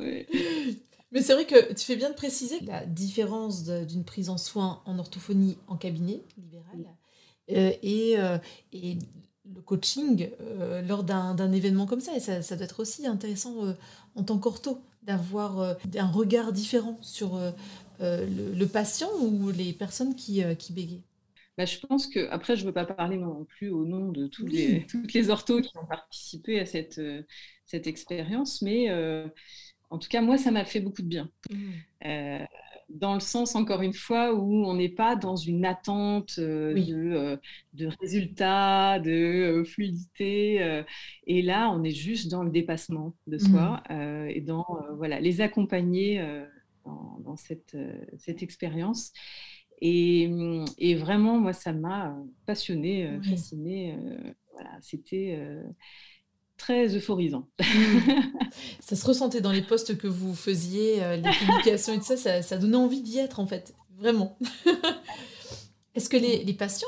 [1.12, 4.82] Mais c'est vrai que tu fais bien de préciser la différence d'une prise en soin
[4.86, 6.86] en orthophonie en cabinet libéral
[7.52, 8.38] euh, et, euh,
[8.72, 8.98] et,
[9.54, 10.30] le coaching
[10.88, 12.15] lors d'un événement comme ça.
[12.15, 13.76] Et ça, ça, doit être aussi intéressant
[14.15, 17.52] en tant qu'ortho d'avoir euh, un regard différent sur euh,
[18.02, 21.04] euh, le, patient ou les personnes qui, qui
[21.58, 24.28] bah, je pense que, après, je ne veux pas parler non plus au nom de
[24.28, 27.00] tous les, toutes les orthos qui ont participé à cette,
[27.66, 28.92] cette expérience, mais
[29.92, 31.30] en tout cas, moi, ça m'a fait beaucoup de bien.
[31.52, 32.46] Mmh
[32.89, 36.93] dans le sens, encore une fois, où on n'est pas dans une attente euh, de,
[36.93, 37.38] euh,
[37.74, 40.84] de, résultats, de euh, fluidité.
[41.28, 44.28] et là, on est juste dans le dépassement de soi mmh.
[44.30, 44.65] et dans
[44.98, 46.24] voilà, les accompagner
[46.86, 47.78] dans, cette,
[48.17, 49.12] cette expérience.
[49.82, 50.30] Et,
[50.78, 52.15] et, vraiment, moi, ça m'a
[52.46, 53.98] passionné, fasciné.
[54.54, 55.38] voilà, c'était
[56.63, 57.45] très euphorisant.
[58.80, 62.41] ça se ressentait dans les postes que vous faisiez, euh, les publications et tout ça,
[62.41, 64.38] ça, donnait envie d'y être en fait, vraiment.
[65.95, 66.88] Est-ce que les, patients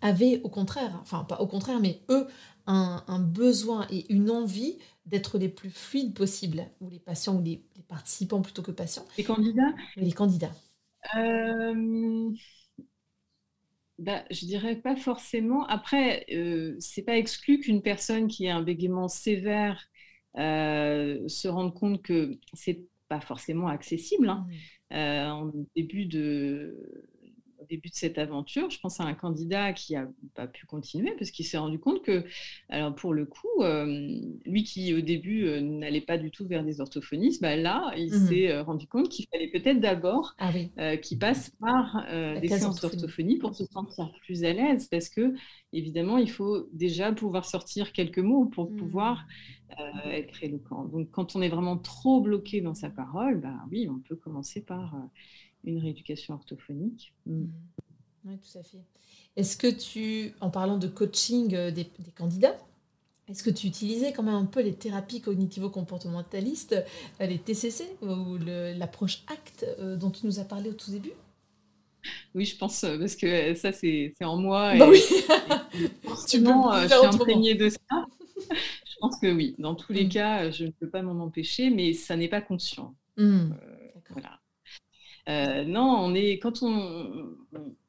[0.00, 2.26] avaient au contraire, enfin pas au contraire, mais eux,
[2.66, 4.76] un, besoin et une envie
[5.06, 9.06] d'être les plus fluides possibles, ou les patients ou les, participants plutôt que patients?
[9.18, 9.72] Les candidats?
[9.96, 10.54] Les candidats.
[11.14, 12.30] Euh,
[14.02, 15.64] bah, je dirais pas forcément.
[15.66, 19.86] Après, euh, c'est pas exclu qu'une personne qui a un bégaiement sévère
[20.38, 24.28] euh, se rende compte que c'est pas forcément accessible.
[24.28, 24.46] Hein.
[24.90, 24.94] Mmh.
[24.94, 26.76] Euh, en début de,
[27.72, 31.30] début de cette aventure, je pense à un candidat qui n'a pas pu continuer parce
[31.30, 32.24] qu'il s'est rendu compte que,
[32.68, 36.64] alors pour le coup, euh, lui qui au début euh, n'allait pas du tout vers
[36.64, 40.52] des orthophonistes, bah là, il mmh s'est euh, rendu compte qu'il fallait peut-être d'abord ah
[40.98, 42.06] qu'il passe par
[42.40, 45.34] des séances d'orthophonie pour se sentir plus à l'aise parce que,
[45.72, 48.76] évidemment, il faut déjà pouvoir sortir quelques mots pour mmh.
[48.76, 49.26] pouvoir
[50.04, 50.84] être éloquent.
[50.84, 54.60] Donc, quand on est vraiment trop bloqué dans sa parole, bah oui, on peut commencer
[54.60, 54.94] par
[55.64, 57.12] une rééducation orthophonique.
[57.26, 57.32] Mm.
[57.34, 57.50] Mm.
[58.24, 58.78] Oui, tout à fait.
[59.36, 62.56] Est-ce que tu, en parlant de coaching euh, des, candidats,
[63.28, 66.84] est-ce que tu utilisais quand même un peu les thérapies cognitivo-comportementalistes,
[67.20, 68.36] euh, les TCC ou
[68.76, 71.12] l'approche ACT euh, dont tu nous as parlé au tout début?
[72.34, 74.76] Oui, je pense, parce que ça, c'est en moi.
[74.76, 75.00] Bah oui.
[76.28, 76.50] tu peux
[76.82, 77.78] je suis imprégnée de ça.
[78.50, 80.08] je pense que oui, dans tous les mm.
[80.08, 82.94] cas, je ne peux pas m'en empêcher, mais ça n'est pas conscient.
[83.16, 84.41] voilà.
[85.28, 87.36] Euh, non, on est quand on,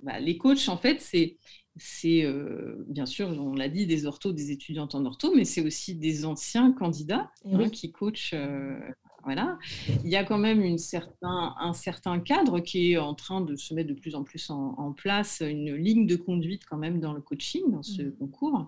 [0.04, 1.38] bah, les coachs en fait c'est
[1.78, 5.62] c'est euh, bien sûr, on l'a dit, des orthos, des étudiantes en ortho, mais c'est
[5.62, 8.34] aussi des anciens candidats hein, qui coachent.
[8.34, 8.80] Euh,
[9.24, 9.58] voilà.
[10.04, 13.56] Il y a quand même une certain, un certain cadre qui est en train de
[13.56, 17.14] se mettre de plus en plus en, place, une ligne de conduite quand même dans
[17.14, 18.16] le coaching, dans ce mmh.
[18.18, 18.68] concours.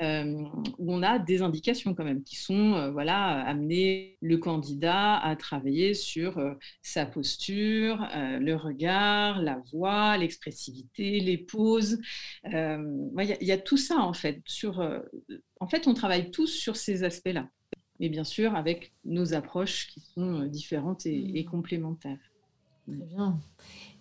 [0.00, 0.44] Euh,
[0.78, 5.34] où on a des indications quand même qui sont euh, voilà amener le candidat à
[5.34, 11.98] travailler sur euh, sa posture, le regard, la voix, l'expressivité, les poses.
[12.44, 14.40] Il y, a tout ça en fait.
[14.46, 14.80] Sur,
[15.60, 17.48] en fait, on travaille tous sur ces aspects-là,
[18.00, 21.50] mais bien sûr avec nos approches qui sont différentes et, et mmh.
[21.50, 22.18] complémentaires.
[22.86, 23.38] Très bien.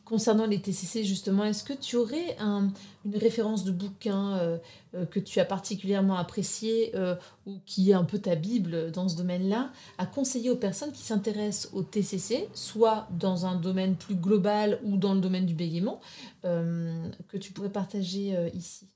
[0.06, 2.72] concernant les TCC, justement, est-ce que tu aurais une
[3.18, 4.58] référence de bouquin euh,
[4.96, 9.10] euh, que tu as particulièrement apprécié euh, ou qui est un peu ta Bible dans
[9.10, 14.16] ce domaine-là, à conseiller aux personnes qui s'intéressent au TCC, soit dans un domaine plus
[14.16, 16.00] global ou dans le domaine du bégaiement,
[16.44, 18.88] que tu pourrais partager ici?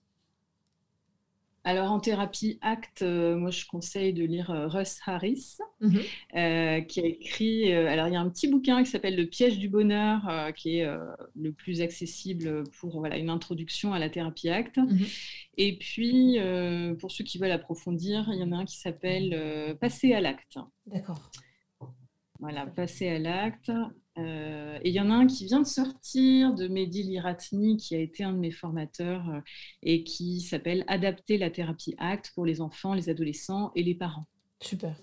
[1.64, 6.00] Alors en thérapie ACT, euh, moi je conseille de lire euh, Russ Harris, mhm.
[6.36, 7.72] euh, qui a écrit.
[7.72, 10.88] alors il y a un petit bouquin qui s'appelle Le piège du bonheur, qui est
[11.36, 14.78] le plus accessible pour voilà, une introduction à la thérapie ACT.
[14.78, 15.06] Mhm.
[15.58, 16.40] Et puis
[17.00, 20.58] pour ceux qui veulent approfondir, il y en a un qui s'appelle Passer à l'acte.
[20.88, 21.30] D'accord.
[22.40, 23.72] Voilà, Passer à l'acte.
[24.18, 27.96] Euh, et il y en a un qui vient de sortir de Mehdi Liratni, qui
[27.96, 29.40] a été un de mes formateurs euh,
[29.84, 34.28] et qui s'appelle Adapter la thérapie ACT pour les enfants, les adolescents et les parents.
[34.60, 34.96] Super.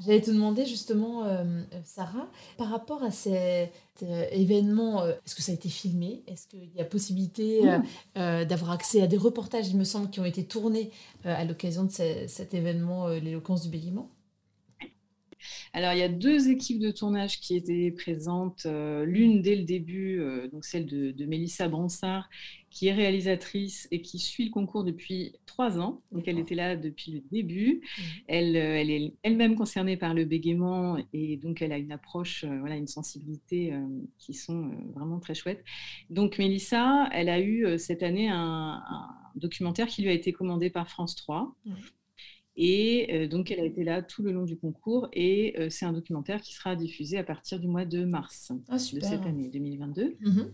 [0.00, 5.54] J'allais te demander justement, euh, Sarah, par rapport à cet événement, est-ce que ça a
[5.54, 6.24] été filmé?
[6.26, 7.60] Est-ce qu'il y a possibilité
[8.16, 10.90] d'avoir accès à des reportages, il me semble, qui ont été tournés
[11.22, 14.10] à l'occasion de cet événement, l'éloquence du bégaiement?
[15.74, 18.62] Alors, il y a deux équipes de tournage qui étaient présentes.
[18.64, 22.30] Euh, l'une dès le début, euh, donc celle de, Mélissa Bransard,
[22.70, 26.00] qui est réalisatrice et qui suit le concours depuis trois ans.
[26.12, 27.80] Donc, elle était là depuis le début.
[27.82, 28.02] Mmh.
[28.28, 32.44] Elle, euh, elle est elle-même concernée par le bégaiement et donc elle a une approche,
[32.44, 33.74] voilà, une sensibilité
[34.18, 35.64] qui sont vraiment très chouettes.
[36.08, 38.80] Donc, Mélissa, elle a eu cette année un,
[39.34, 41.52] documentaire qui lui a été commandé par France 3.
[42.56, 45.08] Et euh, donc, elle a été là tout le long du concours.
[45.12, 48.74] Et euh, c'est un documentaire qui sera diffusé à partir du mois de mars ah,
[48.74, 50.16] de cette année 2022.
[50.20, 50.52] Mhm.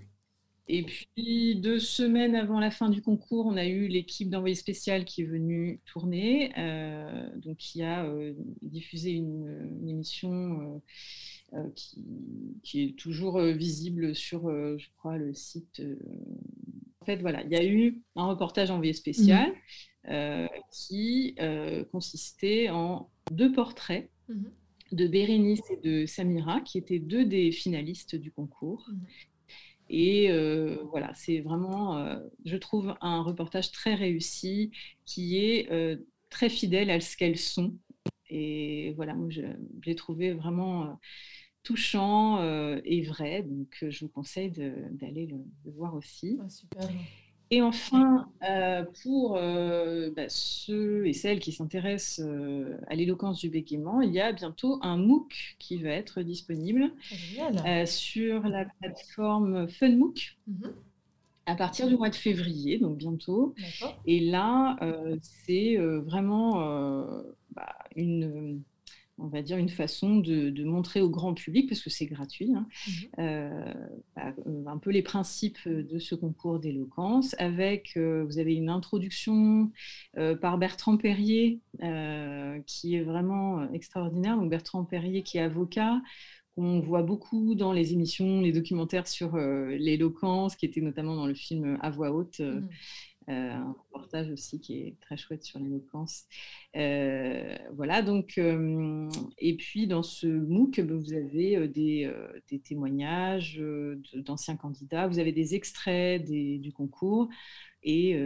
[0.72, 5.04] Et puis, deux semaines avant la fin du concours, on a eu l'équipe d'envoyé spécial
[5.04, 8.08] qui est venue tourner, euh, donc qui a
[8.62, 10.80] diffusé une, émission
[11.74, 14.42] qui, est toujours visible sur,
[14.78, 15.82] je crois, le site.
[17.10, 19.48] Fait, voilà, il y a eu un reportage envoyé spécial.
[19.48, 19.56] Mhm.
[20.08, 24.50] Euh, qui euh, consistait en deux portraits mhm.
[24.92, 28.88] de Bérénice et de Samira, qui étaient deux des finalistes du concours.
[28.88, 29.06] Mhm.
[29.90, 34.70] Et euh, voilà, c'est vraiment, je trouve, un reportage très réussi
[35.04, 35.68] qui est
[36.30, 37.76] très fidèle à ce qu'elles sont.
[38.30, 39.42] Et voilà, moi, je,
[39.84, 40.98] l'ai trouvé vraiment
[41.62, 42.42] touchant
[42.84, 43.42] et vrai.
[43.42, 45.38] Donc, je vous conseille d'aller le,
[45.72, 46.38] voir aussi.
[46.42, 46.88] Ah, super.
[47.52, 53.50] Et enfin, euh, pour euh, bah, ceux et celles qui s'intéressent euh, à l'éloquence du
[53.50, 56.92] bégaiement, il y a bientôt un MOOC qui va être disponible
[57.86, 60.38] sur la plateforme FunMOOC.
[60.46, 60.72] Mhm.
[61.46, 63.56] à partir du mois de février, donc bientôt.
[64.06, 64.76] Et là,
[65.20, 68.62] c'est vraiment bah, une,
[69.22, 72.66] on va dire, une façon de, montrer au grand public, parce que c'est gratuit, hein,
[72.86, 72.94] mhm.
[73.18, 73.74] euh,
[74.16, 78.68] bah, euh, un peu les principes de ce concours d'éloquence, avec, euh, vous avez une
[78.68, 79.70] introduction
[80.40, 81.60] par Bertrand Perrier,
[82.66, 84.36] qui est vraiment extraordinaire.
[84.36, 86.00] Donc Bertrand Perrier, qui est avocat,
[86.54, 91.34] qu'on voit beaucoup dans les émissions, les documentaires sur l'éloquence, qui était notamment dans le
[91.34, 92.40] film À voix haute.
[92.40, 92.68] Mhm.
[93.30, 96.24] Euh, un reportage aussi qui est très chouette sur l'éloquence.
[96.74, 102.10] Euh, voilà, donc, euh, et puis dans ce MOOC, ben, vous avez des,
[102.64, 103.62] témoignages
[104.14, 107.28] d'anciens candidats, vous avez des extraits du concours
[107.82, 108.18] et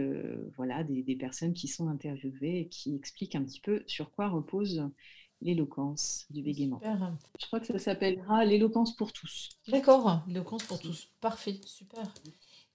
[0.55, 4.89] voilà, des, personnes qui sont interviewées et qui expliquent un petit peu sur quoi repose
[5.41, 6.81] l'éloquence du bégaiement.
[7.39, 9.49] Je crois que ça s'appellera l'éloquence pour tous.
[9.67, 11.09] D'accord, l'éloquence pour tous.
[11.21, 12.11] Parfait, super.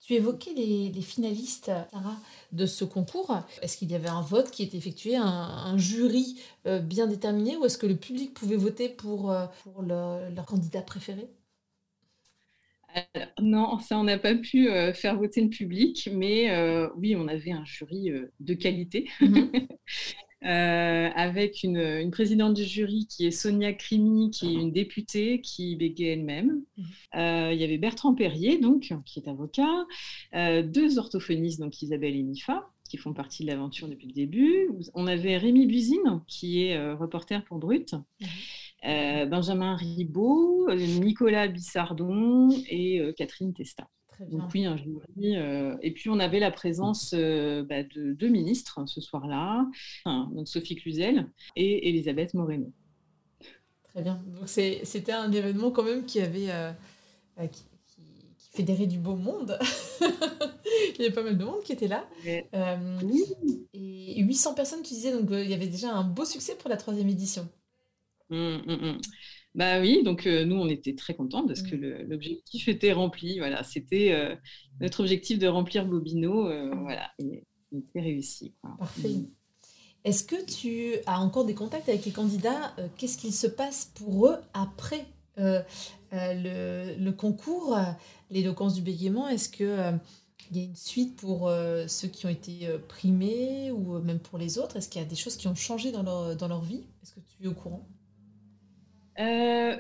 [0.01, 2.17] Tu évoquais les, finalistes, Sarah,
[2.53, 3.37] de ce concours.
[3.61, 7.67] Est-ce qu'il y avait un vote qui était effectué, un, jury euh, bien déterminé, ou
[7.67, 11.29] est-ce que le public pouvait voter pour, euh, pour leur candidat préféré?
[13.41, 16.51] Non, ça, on n'a pas pu euh, faire voter le public, mais
[16.97, 18.11] oui, on avait un jury
[18.41, 19.09] de qualité.
[19.21, 19.53] Mhm.
[20.43, 25.77] Euh, avec une, présidente du jury qui est Sonia Crimi, qui est une députée qui
[25.77, 26.63] bégait elle-même.
[26.79, 26.85] Mhm.
[27.17, 29.87] Euh, il y avait Bertrand Perrier, donc, qui est avocat,
[30.35, 34.71] euh, deux orthophonistes, donc Isabelle et Nifa, qui font partie de l'aventure depuis le début.
[34.95, 37.95] On avait Rémi Buzine, qui est reporter pour Brut.
[38.21, 39.29] Mhm.
[39.29, 43.87] Benjamin Ribaud, Nicolas Bissardon et Catherine Testa.
[44.29, 45.37] Donc oui, un jury.
[45.37, 49.67] Euh, et puis on avait la présence euh, bah, de deux ministres hein, ce soir-là,
[50.05, 52.71] donc Sophie Cluzel et Elisabeth Moreno.
[53.85, 54.23] Très bien.
[54.27, 56.73] Donc c'était un événement quand même qui avait euh,
[57.51, 57.63] qui,
[58.53, 59.59] fédérait du beau monde.
[60.01, 62.07] il y avait pas mal de monde qui était là.
[63.73, 66.77] Et 800 personnes, tu disais, donc il y avait déjà un beau succès pour la
[66.77, 67.49] troisième édition.
[68.29, 69.01] Mmh, mmh, mmh.
[69.55, 72.09] Bah oui, donc nous, on était très contents parce que mmh.
[72.09, 73.39] l'objectif était rempli.
[73.39, 74.39] Voilà, c'était
[74.81, 76.45] notre objectif de remplir Bobino.
[76.83, 78.55] voilà, et il était réussi.
[78.79, 79.09] Parfait.
[79.09, 79.29] Mmh.
[80.05, 84.29] Est-ce que tu as encore des contacts avec les candidats Qu'est-ce qu'il se passe pour
[84.29, 85.05] eux après
[85.37, 85.65] le,
[86.13, 87.77] le, concours,
[88.31, 89.29] l'éloquence du bégaiement?
[89.29, 89.99] Est-ce que
[90.51, 94.01] il y a une suite pour euh, ceux qui ont été euh, primés ou euh,
[94.01, 94.77] même pour les autres?
[94.77, 96.87] Est-ce qu'il y a des choses qui ont changé dans leur, dans leur vie?
[97.03, 97.89] Est-ce que tu es au courant?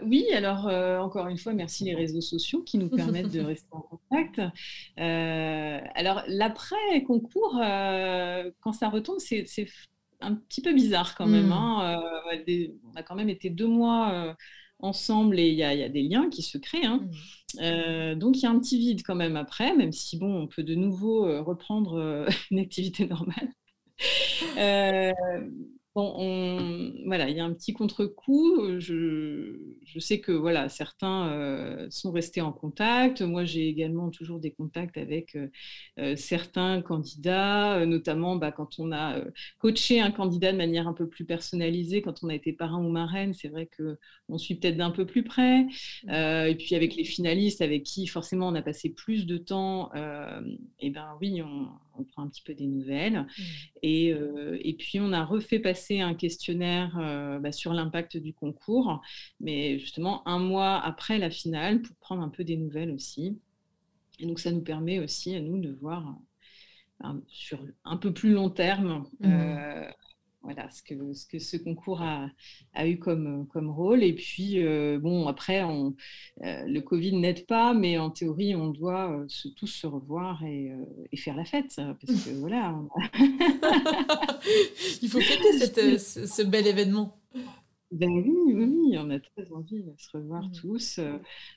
[0.02, 0.66] Oui, alors
[1.02, 4.40] encore une fois, merci les réseaux sociaux qui nous permettent de rester en contact.
[4.96, 7.54] alors l'après-concours,
[8.60, 9.46] quand ça retombe, c'est
[10.20, 11.48] un petit peu bizarre quand même.
[11.48, 11.52] Hmm.
[11.52, 12.02] Hein.
[12.92, 14.36] on a quand même été deux mois
[14.82, 16.86] ensemble et il y, a des liens qui se créent.
[16.86, 17.06] Hein.
[17.60, 20.46] Euh, donc il y a un petit vide quand même après, même si bon, on
[20.46, 23.50] peut de nouveau euh, reprendre euh, une activité normale.
[27.06, 28.78] Voilà, il y a un petit contre-coup.
[28.78, 33.22] Je, je, sais que voilà, certains euh, sont restés en contact.
[33.22, 35.48] Moi, j'ai également toujours des contacts avec euh,
[35.98, 39.20] euh, certains candidats, notamment bah, quand on a
[39.58, 42.90] coaché un candidat de manière un peu plus personnalisée, quand on a été parrain ou
[42.90, 45.66] marraine, c'est vrai qu'on suit peut-être d'un peu plus près.
[46.08, 49.90] et puis avec les finalistes, avec qui forcément on a passé plus de temps,
[50.78, 53.20] et ben oui, on, on prend un petit peu des nouvelles.
[53.20, 53.42] Mmh.
[53.82, 54.14] Et,
[54.62, 59.00] et, puis, on a refait passer un questionnaire euh, bah, sur l'impact du concours,
[59.40, 63.40] mais justement un mois après la finale, pour prendre un peu des nouvelles aussi.
[64.20, 66.14] Et donc, ça nous permet aussi à nous de voir
[67.04, 69.90] euh, sur un peu plus long terme mmh
[70.42, 72.30] voilà ce que, ce que ce concours a,
[72.74, 74.02] a eu comme, comme rôle.
[74.02, 75.94] Et puis, euh, bon, après, on,
[76.42, 80.42] euh, le Covid n'aide pas, mais en théorie, on doit euh, se, tous se revoir
[80.44, 80.72] et,
[81.12, 81.76] et, faire la fête.
[81.76, 82.74] Parce que voilà.
[85.02, 87.18] Il faut fêter cette, ce, bel événement.
[87.92, 90.52] Ben oui, oui, on a très envie de se revoir mmh.
[90.52, 91.00] tous.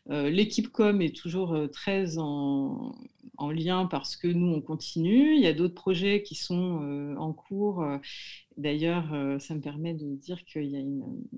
[0.08, 2.96] L'équipe com est toujours très en,
[3.38, 5.36] en, lien parce que nous, on continue.
[5.36, 7.86] Il y a d'autres projets qui sont en cours
[8.58, 10.82] D'ailleurs, euh, ça me permet de dire qu'il y a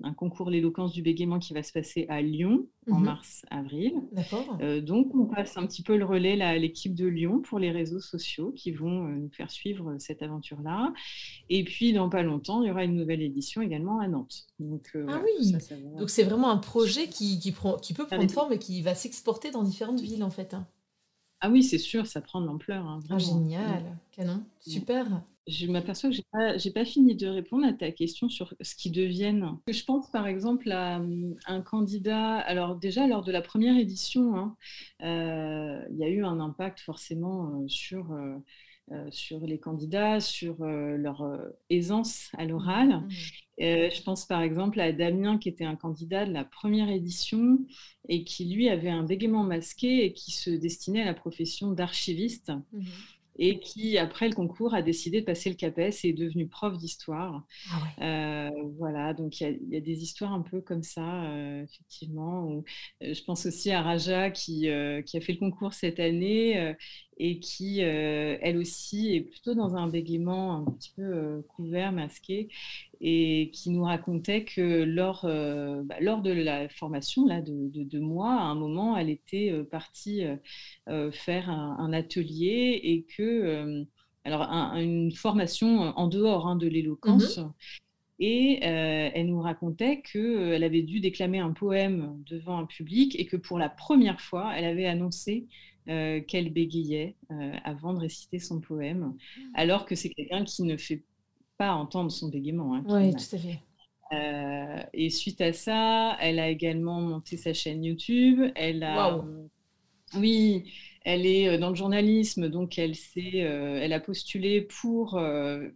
[0.02, 3.04] un concours l'éloquence du bégaiement qui va se passer à Lyon en mhm.
[3.04, 3.94] mars-avril.
[4.60, 7.70] Euh, donc, on passe un petit peu le relais à l'équipe de Lyon pour les
[7.70, 10.92] réseaux sociaux qui vont euh, nous faire suivre cette aventure-là.
[11.48, 14.46] Et puis, dans pas longtemps, il y aura une nouvelle édition également à Nantes.
[14.58, 15.52] Donc, ah oui,
[15.98, 18.94] donc c'est vraiment un projet qui, qui, prend, qui peut prendre forme et qui va
[18.94, 20.54] s'exporter dans différentes villes en fait.
[20.54, 20.66] Hein.
[21.40, 22.86] Ah oui, c'est sûr, ça prend de l'ampleur.
[22.86, 25.06] Hein, ah, génial, canon, super
[25.46, 26.22] je m'aperçois que je
[26.66, 29.56] n'ai pas, fini de répondre à ta question sur ce qui deviennent.
[29.68, 34.36] Je pense par exemple à hum, un candidat, alors déjà lors de la première édition,
[34.36, 34.56] hein,
[35.02, 40.64] euh, il y a eu un impact forcément euh, sur, euh, sur les candidats, sur
[40.64, 41.24] leur
[41.70, 42.88] aisance à l'oral.
[42.88, 43.10] Mmh.
[43.58, 47.58] je pense par exemple à Damien qui était un candidat de la première édition
[48.08, 52.52] et qui lui avait un bégaiement masqué et qui se destinait à la profession d'archiviste.
[52.72, 52.82] Mmh
[53.38, 56.76] et qui, après le concours, a décidé de passer le CAPES et est devenu prof
[56.76, 57.44] d'histoire.
[57.70, 62.62] Ah euh, voilà, donc il y, a des histoires un peu comme ça, euh, effectivement.
[63.02, 64.68] Euh, je pense aussi à Raja qui,
[65.06, 66.74] qui, a fait le concours cette année
[67.18, 72.48] et qui, elle aussi, est plutôt dans un bégaiement un petit peu couvert, masqué,
[73.00, 78.32] et qui nous racontait que lors, bah, lors de la formation là, de, de, mois,
[78.32, 80.24] à un moment, elle était partie
[81.12, 83.86] faire un, atelier et que,
[84.24, 84.42] alors,
[84.74, 87.38] une formation en dehors hein, de l'éloquence.
[87.38, 87.52] Mmh
[88.18, 93.36] et elle nous racontait qu'elle avait dû déclamer un poème devant un public et que
[93.36, 95.46] pour la première fois, elle avait annoncé
[95.88, 99.40] euh, qu'elle bégayait euh, avant de réciter son poème, mmh.
[99.54, 101.04] alors que c'est quelqu'un qui ne fait
[101.58, 102.74] pas entendre son bégaiement.
[102.74, 103.60] Hein, oui, tout à fait.
[104.12, 108.50] Euh, et suite à ça, elle a également monté sa chaîne YouTube.
[108.56, 109.24] Elle a,
[110.16, 110.72] oui,
[111.04, 115.20] elle est dans le journalisme, donc elle, elle a postulé pour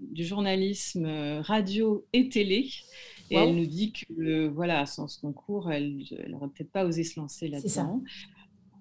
[0.00, 1.06] du journalisme
[1.40, 2.68] radio et télé.
[3.30, 7.18] Et elle nous dit que, voilà, sans ce concours, elle n'aurait peut-être pas osé se
[7.18, 8.02] lancer là-dedans.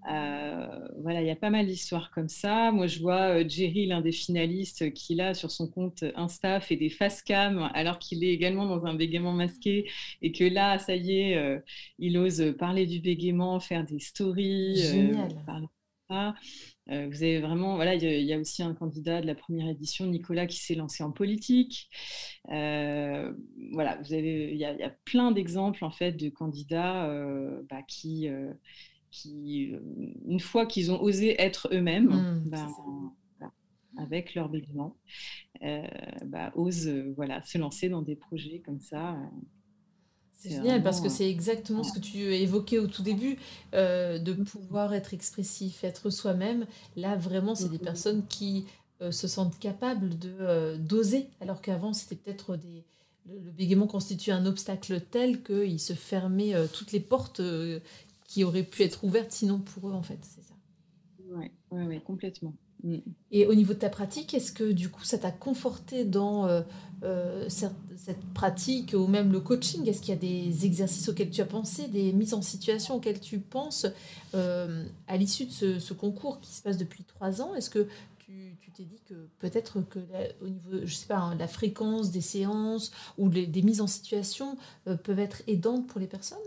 [0.09, 2.71] Euh, voilà, il y a pas mal d'histoires comme ça.
[2.71, 6.77] Moi, je vois euh, Jerry, l'un des finalistes, qui là, sur son compte Insta, fait
[6.77, 9.89] des face cam, alors qu'il est également dans un bégaiement masqué,
[10.21, 11.59] et que là, ça y est, euh,
[11.99, 14.77] il ose parler du bégaiement, faire des stories.
[14.77, 15.29] Génial.
[16.09, 20.47] vous avez vraiment, voilà, il y, a aussi un candidat de la première édition, Nicolas,
[20.47, 21.87] qui s'est lancé en politique.
[22.47, 27.07] voilà, vous avez, il y, a plein d'exemples en fait de candidats
[27.69, 28.27] bah, qui
[29.11, 29.79] qui, euh,
[30.27, 32.67] une fois qu'ils ont osé être eux-mêmes, mmh, ben,
[33.97, 34.95] avec leur bégaiement,
[35.63, 35.85] euh,
[36.25, 39.17] bah, osent euh, voilà, se lancer dans des projets comme ça.
[40.33, 43.37] C'est génial parce que c'est exactement ce que tu évoquais au tout début,
[43.73, 46.65] de pouvoir être expressif, être soi-même.
[46.95, 48.65] Là, vraiment, c'est des personnes qui
[49.11, 52.85] se sentent capables de d'oser, alors qu'avant, c'était peut-être des
[53.25, 57.41] le, bégaiement constitue un obstacle tel qu'il se fermait toutes les portes
[58.29, 60.19] qui auraient pu être ouvertes sinon pour eux, en fait.
[60.21, 60.53] C'est ça.
[61.31, 62.53] Oui, ouais, ouais, complètement.
[62.83, 62.97] Mm.
[63.31, 66.61] Et au niveau de ta pratique, est-ce que du coup ça t'a conforté dans euh,
[67.03, 67.73] euh, cette,
[68.35, 69.87] pratique ou même le coaching?
[69.89, 73.19] Est-ce qu'il y a des exercices auxquels tu as pensé, des mises en situation auxquelles
[73.19, 73.87] tu penses
[74.35, 77.55] euh, à l'issue de ce, concours qui se passe depuis trois ans?
[77.55, 77.87] Est-ce que
[78.27, 79.99] tu t'es dit que peut-être que
[80.41, 84.55] au niveau, je sais pas, hein, la fréquence des séances ou des mises en situation
[85.03, 86.37] peuvent être aidantes pour les personnes?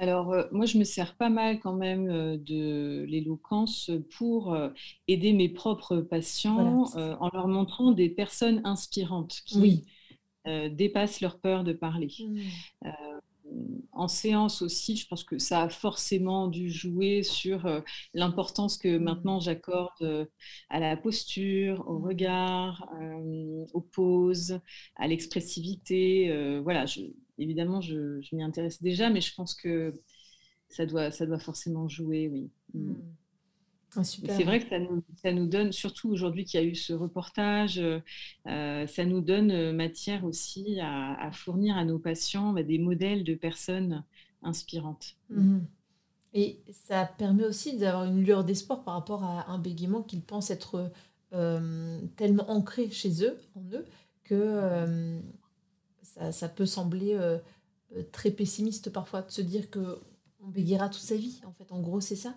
[0.00, 4.70] Alors, euh, moi, je me sers pas mal quand même euh, de l'éloquence pour euh,
[5.08, 9.84] aider mes propres patients en leur montrant des personnes inspirantes qui
[10.46, 12.08] dépassent leur peur de parler.
[12.18, 12.90] Mmh.
[13.92, 17.82] En séance aussi, je pense que ça a forcément dû jouer sur
[18.14, 19.02] l'importance que mmh.
[19.02, 20.28] maintenant j'accorde
[20.68, 22.04] à la posture, au mmh.
[22.04, 22.88] regard,
[23.74, 24.60] aux poses,
[24.96, 26.60] à l'expressivité.
[26.62, 27.00] voilà, je,
[27.40, 29.92] évidemment, je, m'y intéresse déjà, mais je pense que
[30.68, 32.50] ça doit, ça doit forcément jouer, oui.
[32.74, 32.94] Mm.
[33.96, 36.74] Ah, c'est vrai que ça nous, ça nous donne, surtout aujourd'hui qu'il y a eu
[36.74, 42.62] ce reportage, euh, ça nous donne euh, matière aussi à, fournir à nos patients bah,
[42.62, 44.04] des modèles de personnes
[44.42, 45.16] inspirantes.
[45.28, 45.60] Hmm.
[46.32, 50.50] Et ça permet aussi d'avoir une lueur d'espoir par rapport à un bégaiement qu'ils pensent
[50.50, 50.92] être
[51.32, 53.84] euh, tellement ancré chez eux, en eux,
[54.22, 55.20] que
[56.32, 57.38] ça, peut sembler euh,
[57.96, 59.98] euh, très pessimiste parfois de se dire que
[60.42, 61.40] on bégayera toute sa vie.
[61.44, 62.34] En fait, en gros, c'est ça.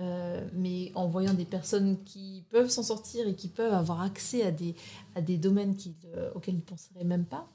[0.00, 4.42] Euh, mais en voyant des personnes qui peuvent s'en sortir et qui peuvent avoir accès
[4.42, 4.74] à des,
[5.14, 5.76] à des domaines
[6.34, 7.48] auxquels ils ne penseraient même pas,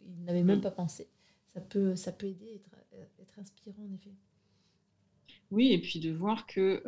[0.00, 1.06] ils n'avaient même pas pensé,
[1.46, 2.76] ça peut, ça peut aider, être,
[3.20, 4.10] être inspirant en effet.
[5.52, 6.82] Oui, et puis de voir que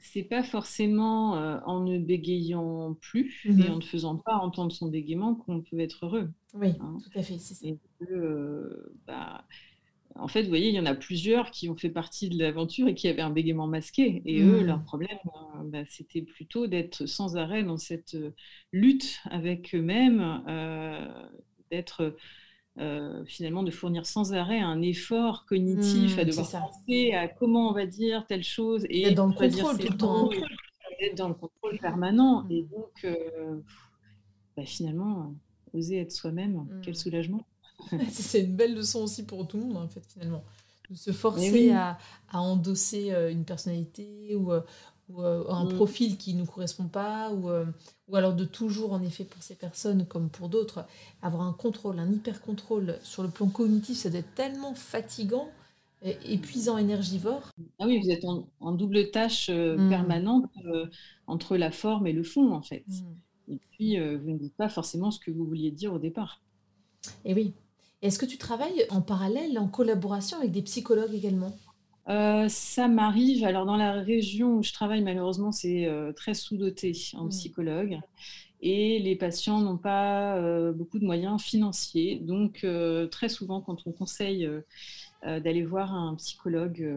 [0.00, 3.72] c'est pas forcément euh, en ne bégayant plus et mhm.
[3.72, 6.30] en ne faisant pas entendre son bégaiement qu'on peut être heureux.
[6.54, 6.98] Oui, hein.
[7.02, 7.66] tout à fait, c'est ça.
[8.10, 9.44] Euh, bah,
[10.18, 12.88] en fait, vous voyez, il y en a plusieurs qui ont fait partie de l'aventure
[12.88, 14.22] et qui avaient un bégaiement masqué.
[14.24, 18.16] Et eux, leur problème, euh, bah, c'était plutôt d'être sans arrêt dans cette
[18.72, 20.42] lutte avec eux-mêmes,
[21.70, 22.14] d'être
[22.80, 27.70] euh, finalement de fournir sans arrêt un effort cognitif mmh, à devoir penser à comment
[27.70, 30.30] on va dire telle chose et être dans le contrôle tout le temps.
[31.00, 32.46] Être dans le contrôle permanent.
[32.50, 32.68] Et mmh.
[32.68, 33.60] donc, euh,
[34.56, 35.34] bah, finalement,
[35.72, 37.44] oser être soi-même, quel soulagement.
[38.10, 40.44] c'est une belle leçon aussi pour tout le monde, en fait, finalement.
[40.90, 41.98] De se forcer à,
[42.30, 44.52] à, endosser euh, une personnalité ou,
[45.08, 45.74] ou euh, un mm.
[45.74, 47.64] profil qui ne nous correspond pas, ou, euh,
[48.08, 50.84] ou alors de toujours, en effet, pour ces personnes comme pour d'autres,
[51.22, 55.48] avoir un contrôle, un hyper-contrôle sur le plan cognitif, ça doit être tellement fatigant,
[56.02, 57.50] épuisant, énergivore.
[57.78, 59.88] Ah oui, vous êtes en, double tâche euh, mm.
[59.88, 60.50] permanente
[61.26, 62.84] entre la forme et le fond, en fait.
[62.86, 63.52] Mm.
[63.52, 66.42] Et puis, vous ne dites pas forcément ce que vous vouliez dire au départ.
[67.24, 67.54] Et oui.
[68.00, 71.56] Est-ce que tu travailles en parallèle, en collaboration avec des psychologues également?
[72.08, 73.44] Euh, ça m'arrive.
[73.44, 77.28] Alors, dans la région où je travaille, malheureusement, c'est euh, très sous-doté en mmh.
[77.30, 78.00] psychologues.
[78.60, 82.18] Et les patients n'ont pas euh, beaucoup de moyens financiers.
[82.20, 82.66] Donc,
[83.10, 84.48] très souvent, quand on conseille
[85.22, 86.88] d'aller voir un psychologue,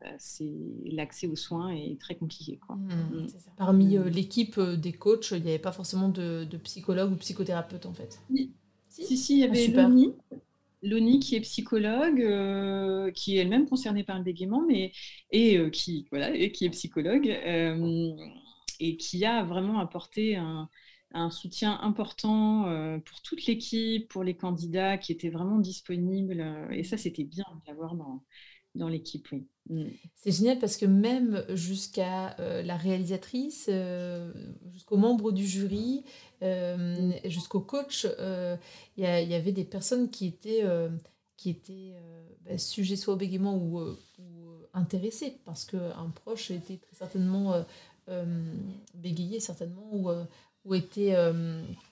[0.00, 0.50] bah, c'est
[0.84, 2.58] l'accès aux soins est très compliqué.
[2.64, 2.76] Quoi.
[2.76, 3.26] Mmh, mmh.
[3.56, 7.92] Parmi l'équipe des coachs, il n'y avait pas forcément de, de psychologue ou psychothérapeute, en
[7.92, 8.20] fait?
[8.34, 8.52] Si,
[9.04, 9.88] si, si, il y avait ah,
[10.82, 14.92] Loni qui est psychologue, euh, qui est elle-même concernée par le bégaiement, mais
[15.32, 18.12] et euh, qui voilà et qui est psychologue euh,
[18.80, 20.68] et qui a vraiment apporté un,
[21.30, 22.64] soutien important
[23.04, 26.44] pour toute l'équipe, pour les candidats qui étaient vraiment disponibles.
[26.70, 28.22] et ça, c'était bien d'avoir dans,
[28.78, 29.28] dans l'équipe.
[29.32, 29.46] Oui.
[29.68, 29.88] Mm.
[30.14, 33.68] C'est génial parce que même jusqu'à la réalisatrice,
[34.72, 36.04] jusqu'aux membres du jury,
[36.42, 38.56] euh, jusqu'au coach, euh,
[38.96, 40.88] il y, avait des personnes qui étaient, euh,
[41.36, 41.94] qui étaient
[42.44, 43.96] bah, sujets soit au bégaiement ou,
[44.74, 47.64] intéressés parce qu'un proche était très certainement
[48.94, 50.10] bégayé, certainement, ou,
[50.64, 51.16] ou était,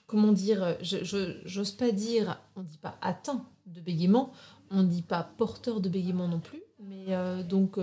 [0.05, 0.97] comment dire, je
[1.43, 4.31] j'ose pas dire, on dit pas atteint de bégaiement,
[4.69, 7.77] on dit pas porteur de bégaiement non plus, mais donc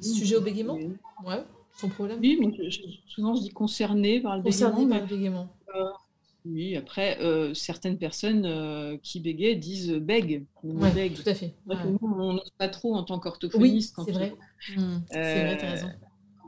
[0.00, 0.78] sujet au bégaiement,
[1.24, 1.44] ouais,
[1.76, 2.20] sans problème.
[2.20, 2.38] Oui,
[3.06, 5.48] souvent je dis concerné par le concerné Par le bégaiement.
[6.46, 10.46] Oui, après, euh, certaines personnes euh, qui bégayent disent bègue.
[10.62, 11.54] Ouais, tout à fait.
[11.66, 13.94] on n'ose pas trop en tant qu'orthophoniste.
[13.98, 14.32] Oui, c'est vrai.
[14.76, 15.90] Mmh, c'est vrai, tu as raison.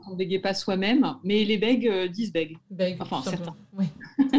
[0.07, 2.57] On ne bégaye pas soi-même, mais les bègues disent bègue.
[2.71, 3.55] Bègue, enfin, certains.
[3.77, 3.85] Oui,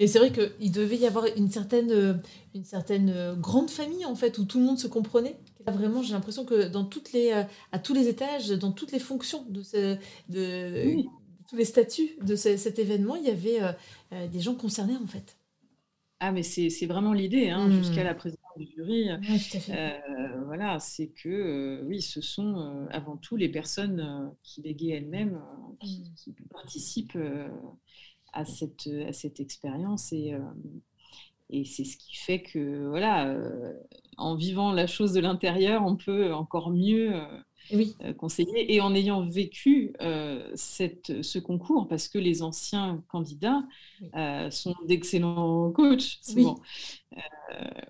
[0.00, 2.20] Et c'est vrai qu'il devait y avoir une certaine,
[2.54, 5.36] une certaine grande famille, en fait, où tout le monde se comprenait.
[5.66, 7.30] vraiment, j'ai l'impression que dans toutes les,
[7.70, 9.96] à tous les étages, dans toutes les fonctions de, ce,
[10.28, 11.02] de
[11.48, 13.60] tous les statuts de cet événement, il y avait
[14.28, 15.36] des gens concernés, en fait.
[16.22, 18.04] Ah, mais c'est vraiment l'idée, hein, jusqu'à mmh.
[18.04, 19.08] la présidence du jury.
[19.70, 24.92] Euh, voilà, c'est que, euh, oui, ce sont euh, avant tout les personnes qui bégayent
[24.92, 25.40] elles-mêmes,
[25.80, 26.32] qui, mmh.
[26.50, 27.18] participent
[28.32, 30.12] à cette, à cette expérience.
[30.12, 30.34] Et,
[31.50, 33.34] et c'est ce qui fait que, voilà,
[34.16, 37.12] en vivant la chose de l'intérieur, on peut encore mieux
[37.72, 37.94] oui.
[38.02, 38.74] Euh, conseiller.
[38.74, 43.62] Et en ayant vécu euh, cette, ce concours, parce que les anciens candidats
[44.16, 46.18] euh, sont d'excellents coachs,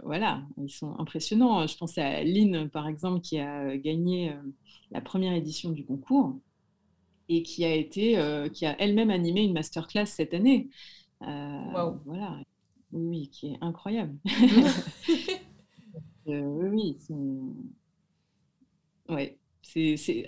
[0.02, 1.66] voilà, ils sont impressionnants.
[1.66, 4.34] Je pense à Lynn, par exemple, qui a gagné
[4.90, 6.36] la première édition du concours
[7.30, 8.18] et qui a été,
[8.52, 10.68] qui a elle-même animé une masterclass cette année.
[11.20, 12.40] Voilà,
[12.92, 14.16] oui, qui est incroyable.
[16.26, 16.96] oui, oui,
[19.08, 19.38] ouais.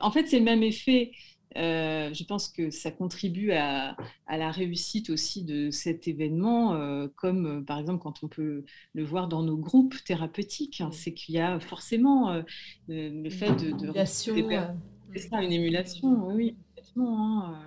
[0.00, 1.12] En fait, c'est le même effet.
[1.56, 3.96] Euh, je pense que ça contribue à,
[4.28, 9.04] la réussite aussi de cet événement, euh, comme euh, par exemple quand on peut le
[9.04, 10.80] voir dans nos groupes thérapeutiques.
[10.80, 12.42] Hein, c'est qu'il y a forcément
[12.88, 13.70] le fait de...
[13.70, 14.34] de émulation,
[15.12, 16.56] c'est ça, une émulation, oui,
[16.94, 17.44] complètement.
[17.44, 17.58] Hein,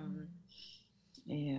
[1.28, 1.56] et,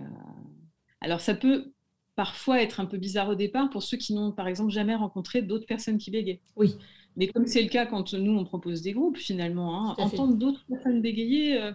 [1.00, 1.72] alors ça peut
[2.16, 5.42] parfois être un peu bizarre au départ pour ceux qui n'ont par exemple jamais rencontré
[5.42, 6.40] d'autres personnes qui bégaient.
[6.56, 6.74] Oui.
[7.16, 10.64] Mais comme c'est le cas quand nous, on propose des groupes, finalement, hein, entendre d'autres
[10.66, 11.72] personnes bégayer, euh,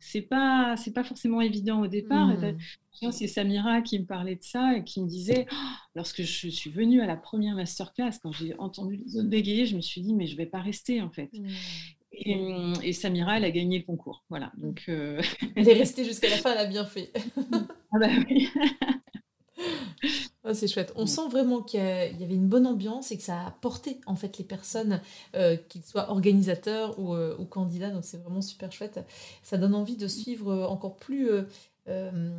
[0.00, 2.28] c'est pas, c'est pas forcément évident au départ.
[2.28, 3.10] Mmh.
[3.10, 5.56] C'est Samira qui me parlait de ça et qui me disait, oh,
[5.94, 9.76] lorsque je suis venue à la première masterclass, quand j'ai entendu les autres bégayer, je
[9.76, 11.30] me suis dit, mais je vais pas rester en fait.
[11.32, 11.46] Mmh.
[12.16, 14.24] Et, Samira, elle a gagné le concours.
[14.28, 14.52] Voilà.
[14.56, 15.20] Donc, euh,
[15.56, 17.12] Elle est restée jusqu'à la fin, elle a bien fait.
[17.92, 18.48] ah bah oui.
[20.46, 20.92] Oh, c'est chouette.
[20.96, 21.82] On sent vraiment qu'il y
[22.22, 25.00] avait une bonne ambiance et que ça a porté en fait les personnes,
[25.34, 27.90] euh, qu'ils soient organisateurs ou, euh, ou candidats.
[27.90, 29.00] Donc c'est vraiment super chouette.
[29.42, 31.30] Ça donne envie de suivre encore plus,
[31.88, 32.30] euh,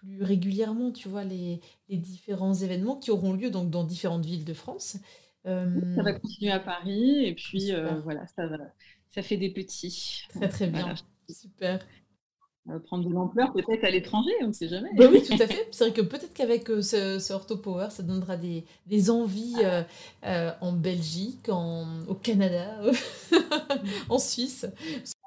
[0.00, 4.44] plus régulièrement, tu vois, les, les, différents événements qui auront lieu donc dans différentes villes
[4.44, 4.96] de France.
[5.44, 7.72] Ça va continuer à Paris et puis
[8.04, 8.44] voilà, ça,
[9.08, 10.24] ça fait des petits.
[10.30, 10.94] Très très bien.
[11.28, 11.80] Super
[12.78, 14.90] prendre de l'ampleur peut-être à l'étranger, on ne sait jamais.
[14.94, 15.66] Bah oui, tout à fait.
[15.72, 19.56] C'est vrai que peut-être qu'avec euh, ce, ce Ortho Power, ça donnera des, des envies
[19.64, 19.82] euh,
[20.24, 22.80] euh, en Belgique, en, au Canada,
[24.08, 24.66] en Suisse.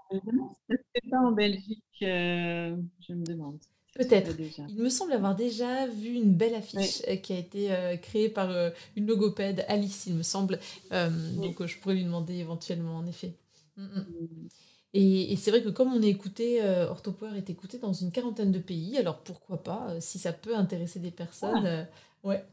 [0.10, 3.60] Peut-être pas en Belgique, je me demande.
[3.96, 4.32] Peut-être.
[4.70, 7.70] Il me semble avoir déjà vu une belle affiche qui a été
[8.02, 8.50] créée par
[8.96, 10.60] une logopède, Alice, il me semble.
[10.92, 13.34] Donc je pourrais lui demander éventuellement, en effet.
[13.78, 14.00] Mm, mm.
[14.00, 14.48] Mm.
[14.96, 18.52] Et, c'est vrai que comme on est écouté, euh, Orthopower est écouté dans une quarantaine
[18.52, 21.66] de pays, alors pourquoi pas, euh, si ça peut intéresser des personnes.
[21.66, 21.84] Euh,
[22.24, 22.46] ouais.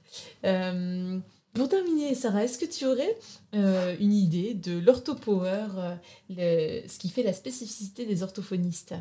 [1.52, 3.18] pour terminer, Sarah, est-ce que tu aurais
[3.52, 5.96] une idée de l'Orthopower,
[6.30, 8.94] ce qui fait la spécificité des orthophonistes,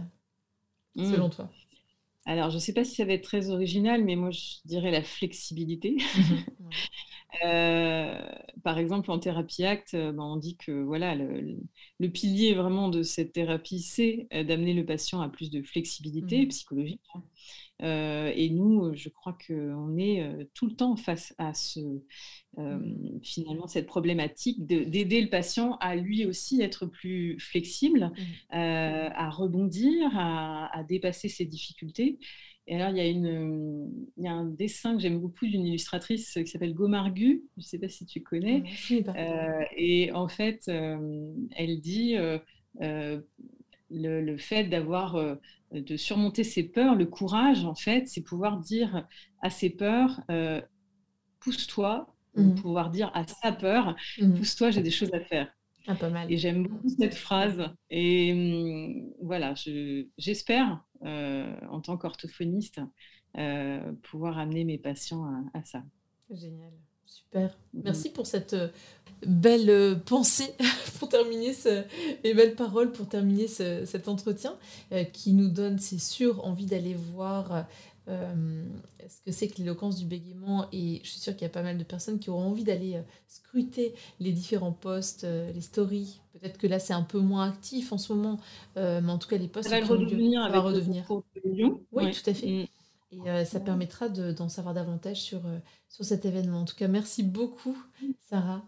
[0.95, 1.11] hmm.
[1.11, 1.49] selon toi?
[2.25, 4.91] Alors, je ne sais pas si ça va être très original, mais moi, je dirais
[4.91, 5.97] la flexibilité.
[6.17, 6.69] Mhm.
[7.45, 8.19] Euh,
[8.63, 13.33] par exemple, en thérapie acte, ben, on dit que voilà, le, pilier vraiment de cette
[13.33, 16.47] thérapie, c'est euh, d'amener le patient à plus de flexibilité mhm.
[16.47, 17.03] psychologique.
[17.13, 17.23] Hein.
[17.81, 21.79] Euh, et nous, je crois qu'on est tout le temps face à ce,
[22.57, 23.19] mhm.
[23.23, 28.11] finalement cette problématique d'aider le patient à lui aussi être plus flexible,
[28.49, 32.19] à rebondir, à, à, dépasser ses difficultés.
[32.69, 35.65] Et alors, il y, a une, il y a un dessin que j'aime beaucoup d'une
[35.65, 38.63] illustratrice qui s'appelle Gomargu, je ne sais pas si tu connais.
[38.91, 43.21] Euh, et en fait, euh, elle dit euh,
[43.91, 45.17] le, le, fait d'avoir,
[45.71, 49.07] de surmonter ses peurs, le courage, en fait, c'est pouvoir dire
[49.41, 50.21] à ses peurs,
[51.39, 52.55] pousse-toi, mmh.
[52.55, 54.33] pouvoir dire à sa peur, mmh.
[54.35, 55.51] pousse-toi, j'ai des choses à faire.
[55.87, 56.31] Ah, pas mal.
[56.31, 57.63] Et j'aime beaucoup cette phrase.
[57.89, 59.55] Et hum, voilà,
[60.19, 62.79] j'espère, euh, en tant qu'orthophoniste,
[63.37, 65.83] euh, pouvoir amener mes patients à, ça.
[66.29, 66.71] Génial.
[67.09, 67.49] Super.
[67.49, 67.81] Mm-hmm.
[67.83, 68.67] Merci pour cette euh,
[69.25, 70.53] belle pensée
[70.99, 71.83] pour terminer ce,
[72.23, 74.55] et belles paroles pour terminer cet entretien
[75.11, 77.65] qui nous donne, c'est sûr, envie d'aller voir
[78.09, 78.63] euh,
[79.07, 81.61] ce que c'est que l'éloquence du bégaiement et je suis sûre qu'il y a pas
[81.61, 86.19] mal de personnes qui auront envie d'aller euh, scruter les différents posts, euh, les stories.
[86.33, 88.39] Peut-être que là c'est un peu moins actif en ce moment,
[88.75, 90.41] mais en tout cas les posts ça va redevenir.
[90.49, 91.05] va redevenir.
[91.91, 92.69] Oui, tout à fait.
[93.11, 96.61] Et euh, ça permettra d'en savoir davantage sur, euh, sur cet événement.
[96.61, 97.75] En tout cas, merci beaucoup,
[98.29, 98.63] Sarah.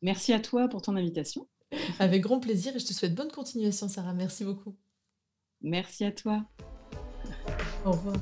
[0.00, 1.48] Merci à toi pour ton invitation.
[2.00, 4.14] Avec grand plaisir et je te souhaite bonne continuation, Sarah.
[4.14, 4.76] Merci beaucoup.
[5.60, 6.44] Merci à toi.
[7.84, 8.16] Au revoir.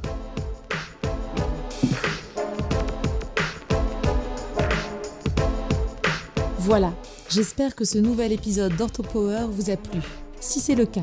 [6.59, 6.93] Voilà,
[7.30, 10.01] j'espère que ce nouvel épisode d'OrthoPower vous a plu.
[10.38, 11.03] Si c'est le cas,